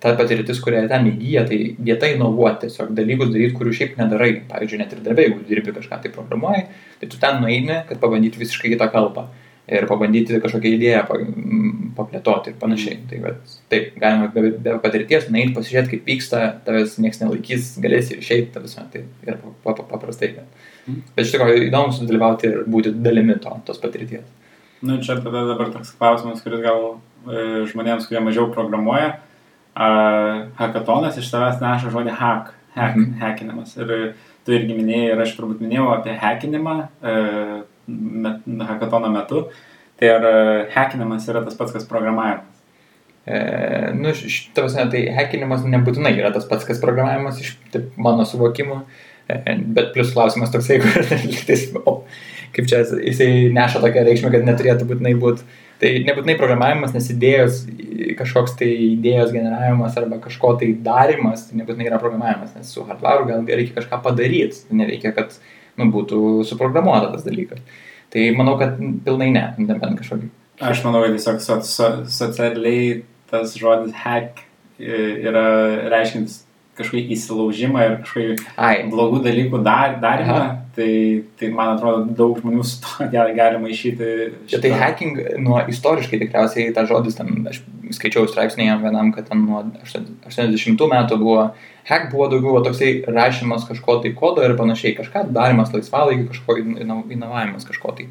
ta 0.00 0.14
patirtis, 0.18 0.60
kurią 0.60 0.86
ten 0.90 1.06
įgyja, 1.12 1.44
tai 1.48 1.58
vieta 1.78 2.06
inovuoti, 2.12 2.66
tiesiog 2.66 2.90
dalykus 2.96 3.30
daryti, 3.32 3.54
kurių 3.58 3.72
šiaip 3.78 3.94
nedarai. 4.00 4.32
Pavyzdžiui, 4.50 4.78
net 4.82 4.92
ir 4.92 5.04
darbė, 5.06 5.28
jeigu 5.28 5.46
dirbi 5.48 5.72
kažką 5.78 6.02
tai 6.02 6.10
programuoji, 6.14 6.66
tai 7.00 7.08
tu 7.08 7.20
ten 7.22 7.40
nueini, 7.44 7.82
kad 7.88 8.00
pabandyti 8.02 8.42
visiškai 8.42 8.74
kitą 8.74 8.90
kalbą 8.92 9.28
ir 9.72 9.86
pabandyti 9.86 10.40
kažkokią 10.42 10.72
idėją 10.76 11.02
pa- 11.08 11.20
m, 11.22 11.92
paplėtoti 11.96 12.50
ir 12.50 12.56
panašiai. 12.60 12.96
Tai 13.08 13.20
vat, 13.22 13.54
taip, 13.70 13.92
galima 14.02 14.26
be, 14.34 14.50
be 14.58 14.74
patirties 14.82 15.28
nueiti, 15.30 15.54
pasižiūrėti, 15.56 15.92
kaip 15.94 16.10
vyksta, 16.10 16.40
tavęs 16.66 16.98
niekas 16.98 17.22
nelaikys, 17.22 17.68
galėsi 17.80 18.16
ir 18.16 18.24
išeiti, 18.24 18.50
ta 18.52 18.60
visą, 18.60 18.84
tai 18.92 19.04
yra 19.24 19.38
pa- 19.64 19.72
pa- 19.78 19.86
paprastai. 19.94 20.32
Bet, 20.34 20.44
Mhm. 20.88 21.02
bet 21.16 21.24
iš 21.26 21.32
tikrųjų 21.36 21.68
įdomu 21.70 21.92
sudalyvauti 21.94 22.44
ir 22.50 22.64
būti 22.66 22.90
dalimi 23.02 23.38
to, 23.40 23.54
tos 23.64 23.78
patirties. 23.78 24.26
Nu, 24.82 24.98
čia 24.98 25.14
tada 25.22 25.46
dabar 25.46 25.70
toks 25.70 25.94
klausimas, 25.94 26.42
kuris 26.42 26.60
gal 26.60 26.98
žmonėms, 27.70 28.08
kurie 28.08 28.22
mažiau 28.24 28.48
programuoja, 28.54 29.16
a, 29.74 29.88
hakatonas 30.58 31.18
iš 31.20 31.30
savęs 31.30 31.60
neša 31.62 31.92
žodį 31.94 32.16
hack, 32.18 32.54
hack, 32.76 32.96
Mhm. 32.96 33.18
hackinimas. 33.20 33.76
Ir 33.76 34.14
tu 34.44 34.52
irgi 34.52 34.74
minėjai, 34.76 35.12
ir 35.12 35.20
aš 35.22 35.36
turbūt 35.36 35.60
minėjau 35.62 35.90
apie 35.96 36.16
hackinimą 36.18 36.76
e, 37.02 37.62
met, 37.88 38.40
hakatono 38.68 39.10
metu. 39.12 39.46
Tai 40.00 40.08
ar 40.08 40.26
e, 40.26 40.66
hackinimas 40.74 41.28
yra 41.30 41.44
tas 41.44 41.54
pats, 41.54 41.72
kas 41.72 41.86
programavimas? 41.86 42.48
E, 43.26 43.92
nu, 43.94 44.10
šitą 44.10 44.66
tai 44.90 45.04
hackinimas 45.14 45.62
nebūtinai 45.62 46.16
yra 46.18 46.32
tas 46.34 46.46
pats, 46.50 46.66
kas 46.66 46.80
programavimas 46.82 47.38
iš 47.40 47.54
taip, 47.70 47.92
mano 47.96 48.26
suvokimo, 48.26 48.80
e, 49.30 49.58
bet 49.62 49.92
plus 49.94 50.10
klausimas 50.14 50.50
toksai, 50.50 50.80
kur 50.82 51.06
kaip 52.52 52.66
čia 52.68 52.82
jisai 52.82 53.52
neša 53.54 53.80
tokią 53.84 54.02
reikšmę, 54.08 54.32
kad 54.34 54.48
neturėtų 54.48 54.88
būtinai 54.90 55.14
būti. 55.22 55.46
Tai 55.82 55.90
nebūtinai 56.06 56.36
programavimas, 56.38 56.92
nes 56.94 57.08
idėjos, 57.10 57.62
kažkoks 58.20 58.54
tai 58.60 58.68
idėjos 58.92 59.32
generavimas 59.34 59.96
arba 59.98 60.20
kažko 60.22 60.52
tai 60.60 60.68
darimas, 60.78 61.48
tai 61.48 61.58
nebūtinai 61.58 61.88
yra 61.88 61.98
programavimas, 62.02 62.52
nes 62.54 62.70
su 62.70 62.84
hardware 62.86 63.26
gal 63.26 63.42
reikia 63.48 63.80
kažką 63.80 63.98
padaryti, 64.04 64.62
nereikia, 64.70 65.10
kad 65.16 65.34
nu, 65.80 65.88
būtų 65.90 66.44
suprogramuota 66.46 67.10
tas 67.16 67.26
dalykas. 67.26 67.64
Tai 68.14 68.28
manau, 68.38 68.54
kad 68.60 68.78
pilnai 68.78 69.32
ne, 69.34 69.44
nebent 69.58 69.98
kažkokį. 69.98 70.30
Aš 70.62 70.84
manau, 70.86 71.02
kad 71.02 71.16
tiesiog 71.16 71.42
so, 71.42 71.58
so, 71.66 71.90
socialiai 72.12 73.02
tas 73.32 73.56
žodis 73.58 73.96
hack 74.04 74.44
e, 74.78 74.92
yra 75.24 75.46
reiškintis 75.90 76.44
kažkokį 76.78 77.02
įsilaužimą 77.16 77.80
ir 77.84 77.94
kažkokį 78.02 78.36
Ai, 78.56 78.76
blogų 78.88 79.18
dalykų 79.26 79.58
dar, 79.66 79.98
darimą, 80.00 80.36
Aha. 80.40 80.54
tai, 80.76 81.22
tai 81.38 81.50
man 81.52 81.74
atrodo 81.76 82.06
daug 82.16 82.38
žmonių 82.40 82.64
su 82.64 82.78
to 82.80 83.04
gali, 83.14 83.34
galima 83.36 83.68
išėti. 83.68 84.08
Ja, 84.52 84.60
tai 84.62 84.70
hacking 84.80 85.18
nuo 85.44 85.58
istoriškai 85.68 86.20
tikriausiai 86.22 86.72
tas 86.72 86.88
žodis, 86.88 87.18
ten, 87.18 87.44
aš 87.50 87.60
skaičiau 87.92 88.24
straipsnėje 88.30 88.78
vienam, 88.80 89.12
kad 89.12 89.28
ten 89.28 89.44
nuo 89.44 89.60
80 90.24 90.80
metų 90.94 91.18
buvo, 91.20 91.50
hack 91.90 92.08
buvo 92.12 92.30
daugiau 92.32 92.62
toksai 92.64 93.02
rašymas 93.06 93.68
kažko 93.68 93.98
tai 94.02 94.14
kodo 94.16 94.40
ir 94.46 94.56
panašiai, 94.56 94.96
kažką 94.96 95.26
darimas 95.34 95.74
laisvalaikiu, 95.76 96.30
kažko 96.32 96.56
ino- 96.62 97.02
inovavimas 97.12 97.68
kažko 97.68 97.92
tai. 97.98 98.08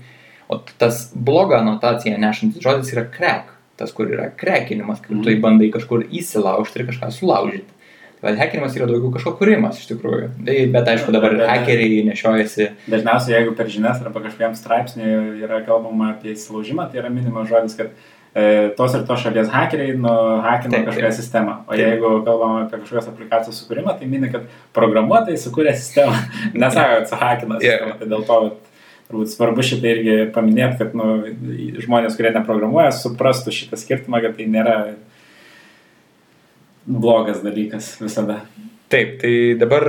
O 0.52 0.60
tas 0.78 1.08
blogą 1.15 1.58
anotaciją 1.63 2.17
nešantis 2.19 2.62
žodis 2.62 2.93
yra 2.93 3.08
crack, 3.10 3.50
tas 3.80 3.93
kur 3.95 4.06
yra 4.12 4.30
krekinimas, 4.38 5.00
kai 5.02 5.15
tu 5.15 5.30
Mhm. 5.32 5.41
bandai 5.41 5.71
kažkur 5.74 6.04
įsilaužti 6.12 6.78
ir 6.84 6.88
kažką 6.91 7.10
sulaužyti. 7.15 7.71
Va, 8.22 8.36
hackinimas 8.38 8.76
yra 8.78 8.86
daugiau 8.86 9.10
kažko 9.16 9.32
kūrimas 9.40 9.80
iš 9.82 9.88
tikrųjų. 9.90 10.28
Tai, 10.46 10.56
bet 10.76 10.90
aišku, 10.94 11.12
dabar 11.16 11.34
Bet- 11.34 11.40
bet- 11.42 11.50
hackeriai 11.50 12.04
nešiojasi 12.12 12.68
Dažniausiai, 12.94 13.36
jeigu 13.40 13.56
per 13.58 13.66
žinias 13.74 14.02
arba 14.06 14.22
kažkokiam 14.22 14.54
straipsniui 14.56 15.42
yra 15.42 15.62
kalbama 15.66 16.12
apie 16.14 16.36
įsilaužimą, 16.36 16.86
tai 16.92 17.02
yra 17.02 17.10
minimas 17.10 17.50
žodis, 17.50 17.74
kad 17.80 17.90
e, 18.36 18.70
tos 18.78 18.94
ir 18.96 19.02
tos 19.10 19.20
šalies 19.26 19.50
hakeriai 19.52 19.98
nuhakino 19.98 20.84
kažkokią 20.86 21.10
taip. 21.10 21.18
sistemą. 21.18 21.56
O 21.68 21.74
Taip. 21.74 21.82
jeigu 21.82 22.12
kalbama 22.24 22.62
apie 22.68 22.78
kažkokios 22.84 23.10
aplikacijos 23.10 23.58
sukūrimą, 23.64 23.98
tai 24.00 24.06
mini, 24.08 24.30
kad 24.32 24.46
programuotojai 24.78 25.42
sukūrė 25.42 25.74
sistemą. 25.76 26.14
Nesako, 26.54 27.00
kad 27.02 27.10
suhakino 27.10 27.58
Yeah. 27.60 27.80
sistemą. 27.82 27.98
Tai 28.00 28.08
dėl 28.14 28.24
to 28.30 28.38
turbūt 29.12 29.34
svarbu 29.34 29.66
šitą 29.68 29.90
irgi 29.92 30.14
paminėti, 30.32 30.78
kad 30.80 30.94
nu, 30.96 31.08
žmonės, 31.84 32.16
kurie 32.16 32.32
neprogramuoja, 32.38 32.94
suprastų 32.96 33.52
šitą 33.52 33.76
skirtumą, 33.82 34.22
kad 34.24 34.38
tai 34.38 34.46
nėra 34.48 34.78
blogas 36.86 37.44
dalykas 37.44 37.94
visada. 38.02 38.41
Taip, 38.91 39.20
tai 39.22 39.34
dabar 39.60 39.88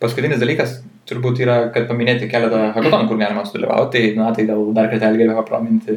paskutinis 0.00 0.40
dalykas 0.40 0.78
turbūt 1.08 1.40
yra, 1.40 1.58
kad 1.72 1.88
paminėti 1.88 2.28
keletą 2.30 2.68
hackathonų, 2.74 3.08
kur 3.08 3.20
galima 3.20 3.44
sudalyvauti. 3.48 4.02
Tai, 4.12 4.16
na, 4.20 4.30
tai 4.36 4.44
gal 4.48 4.64
dar 4.76 4.90
kartelį 4.92 5.22
galiu 5.22 5.36
paprominti 5.38 5.96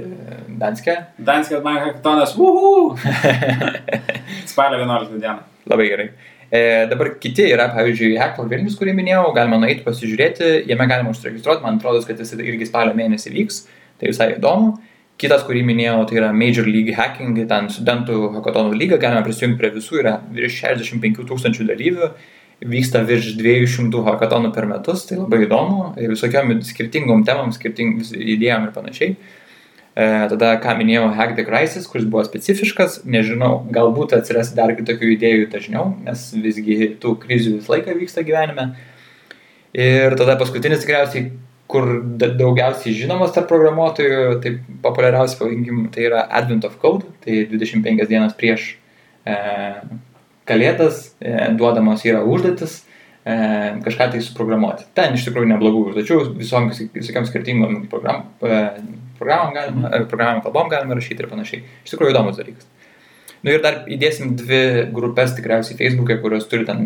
Danskę. 0.61 0.97
Danskės 1.27 1.63
man 1.65 1.79
hackathоnas, 1.81 2.35
uhu! 2.39 2.93
Spalio 4.51 4.79
11 4.81 5.17
dieną. 5.17 5.39
Labai 5.71 5.87
gerai. 5.91 6.07
E, 6.51 6.61
dabar 6.91 7.13
kiti 7.23 7.45
yra, 7.47 7.69
pavyzdžiui, 7.71 8.17
Hackfor 8.19 8.49
Vilnius, 8.51 8.75
kurį 8.79 8.95
minėjau, 8.97 9.29
galima 9.35 9.59
nueiti 9.61 9.85
pasižiūrėti, 9.85 10.49
jame 10.67 10.87
galima 10.89 11.13
užsiregistruoti, 11.13 11.63
man 11.63 11.79
atrodo, 11.79 12.01
kad 12.07 12.19
jis 12.19 12.33
irgi 12.35 12.67
spalio 12.67 12.95
mėnesį 12.97 13.31
vyks, 13.37 13.61
tai 14.01 14.11
visai 14.11 14.33
įdomu. 14.33 14.73
Kitas, 15.21 15.43
kurį 15.45 15.61
minėjau, 15.67 15.99
tai 16.09 16.17
yra 16.17 16.31
Major 16.33 16.65
League 16.65 16.95
Hacking, 16.97 17.35
ten 17.49 17.67
studentų 17.69 18.31
hackathonų 18.39 18.73
lyga, 18.73 18.97
galima 19.01 19.21
prisijungti 19.25 19.59
prie 19.59 19.69
visų, 19.75 19.99
yra 20.01 20.15
virš 20.33 20.55
65 20.63 21.27
tūkstančių 21.29 21.67
dalyvių, 21.67 22.07
vyksta 22.71 23.03
virš 23.05 23.35
200 23.37 24.01
hackathonų 24.07 24.49
per 24.55 24.65
metus, 24.69 25.03
tai 25.05 25.19
labai 25.19 25.43
įdomu, 25.45 25.91
visokiom 25.99 26.55
skirtingom 26.65 27.21
temam, 27.27 27.53
skirtingom 27.53 28.01
idėjom 28.17 28.65
ir 28.65 28.73
panašiai. 28.73 29.13
E, 29.91 30.07
tada, 30.31 30.55
ką 30.63 30.73
minėjau, 30.79 31.11
Hack 31.13 31.37
the 31.37 31.45
Crisis, 31.45 31.85
kuris 31.91 32.09
buvo 32.09 32.23
specifiškas, 32.25 33.01
nežinau, 33.05 33.59
galbūt 33.75 34.15
atsiras 34.17 34.53
dar 34.57 34.73
kitokių 34.77 35.13
idėjų 35.19 35.51
dažniau, 35.53 35.89
nes 36.05 36.29
visgi 36.33 36.95
tų 37.01 37.13
krizių 37.21 37.59
visą 37.59 37.75
laiką 37.75 37.97
vyksta 37.99 38.25
gyvenime. 38.25 38.71
Ir 39.77 40.17
tada 40.19 40.33
paskutinis 40.39 40.81
tikriausiai, 40.81 41.29
kur 41.71 41.87
da- 42.19 42.31
daugiausiai 42.35 42.93
žinomas 42.95 43.33
tarp 43.35 43.47
programuotojų, 43.51 44.21
tai 44.43 44.53
populiariausi 44.83 45.37
pavadinkim, 45.39 45.83
tai 45.93 46.07
yra 46.09 46.25
Advent 46.39 46.67
of 46.67 46.77
Code, 46.81 47.07
tai 47.23 47.45
25 47.51 48.07
dienas 48.09 48.35
prieš 48.37 48.73
e, 49.25 49.35
kalėdas 50.49 51.03
e, 51.19 51.35
duodamos 51.59 52.03
yra 52.07 52.23
užduotis 52.27 52.81
e, 52.81 53.35
kažką 53.85 54.11
tai 54.15 54.23
suprogramuoti. 54.25 54.89
Ten 54.97 55.15
iš 55.15 55.29
tikrųjų 55.29 55.53
neblogų 55.53 55.87
užduočių, 55.91 56.19
visom, 56.41 56.69
visokiam 56.97 57.27
skirtingom 57.29 57.85
program, 57.91 58.27
e, 58.43 58.61
programom 59.19 59.55
galima, 59.55 59.95
e, 59.95 60.03
programavimo 60.11 60.45
kalbom 60.47 60.71
galima 60.73 60.99
rašyti 60.99 61.23
ir 61.23 61.31
panašiai. 61.31 61.65
Iš 61.85 61.95
tikrųjų 61.95 62.15
įdomus 62.15 62.39
dalykas. 62.41 62.67
Nu 63.41 63.49
ir 63.49 63.61
dar 63.63 63.85
įdėsim 63.89 64.35
dvi 64.37 64.63
grupės 64.93 65.31
tikriausiai 65.37 65.79
Facebook'e, 65.79 66.19
kurios 66.21 66.43
turi 66.49 66.67
ten 66.67 66.83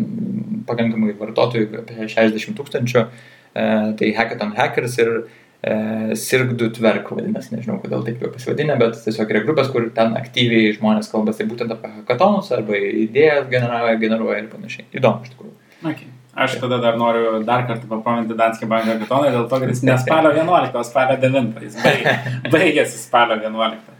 pakankamai 0.66 1.12
vartotojų, 1.18 1.82
apie 1.82 2.06
60 2.08 2.56
tūkstančių. 2.56 3.02
E, 3.02 3.35
tai 3.56 4.12
Hackathon 4.16 4.52
Hackers 4.56 4.98
ir 5.00 5.12
e, 5.16 5.76
Sirgdu 6.18 6.68
Tverk 6.76 7.08
vadinasi, 7.14 7.54
nežinau 7.54 7.78
kodėl 7.82 8.04
taip 8.06 8.20
jau 8.24 8.32
pasivadinę, 8.34 8.76
bet 8.80 8.98
tiesiog 9.04 9.32
yra 9.32 9.42
grupės, 9.46 9.70
kur 9.72 9.88
ten 9.96 10.16
aktyviai 10.18 10.74
žmonės 10.76 11.10
kalba 11.12 11.34
tai 11.36 11.48
būtent 11.48 11.72
apie 11.72 11.92
hackathonus 11.94 12.52
arba 12.56 12.76
idėjas 12.76 13.48
generuoja, 13.52 13.96
generuoja 14.02 14.42
ir 14.42 14.50
panašiai. 14.52 14.88
Įdomu 15.00 15.26
iš 15.26 15.34
tikrųjų. 15.34 15.54
Okay. 15.82 16.12
Aš 16.36 16.58
tada 16.60 16.76
dar 16.82 16.98
noriu 17.00 17.38
dar 17.48 17.64
kartą 17.68 17.88
papaminti 17.88 18.36
Danskį 18.36 18.68
banką 18.68 18.92
hackathоną 18.92 19.30
dėl 19.32 19.46
to, 19.48 19.60
kad 19.62 19.70
jis 19.72 19.80
ne 19.88 19.94
spalio 20.02 20.34
11, 20.36 20.74
o 20.76 20.82
spalio 20.84 21.16
9. 21.22 21.62
Jis 21.64 21.78
baig, 21.80 22.10
baigėsi 22.52 23.00
spalio 23.00 23.38
11. 23.40 23.94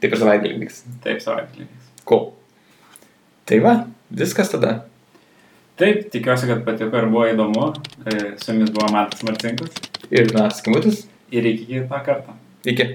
Taip 0.00 0.14
ir 0.14 0.20
savaitgalį 0.22 0.60
vyks. 0.62 0.84
Taip, 1.02 1.18
savaitgalį. 1.24 1.66
Cool. 2.06 2.28
Tai 3.50 3.58
va, 3.64 3.74
viskas 4.22 4.52
tada. 4.52 4.76
Taip, 5.80 6.10
tikiuosi, 6.12 6.46
kad 6.50 6.64
patiko 6.66 6.98
ir 7.00 7.06
buvo 7.12 7.24
įdomu. 7.30 7.68
E, 8.04 8.16
Su 8.42 8.52
jumis 8.52 8.72
buvo 8.74 8.90
Matas 8.92 9.22
Marcinkus 9.24 9.70
Ir 10.10 10.28
na, 10.34 10.48
skambutis. 10.52 11.06
ir 11.32 11.46
iki 11.46 11.64
kito 11.70 12.00
karto. 12.04 12.34
Iki. 12.66 12.86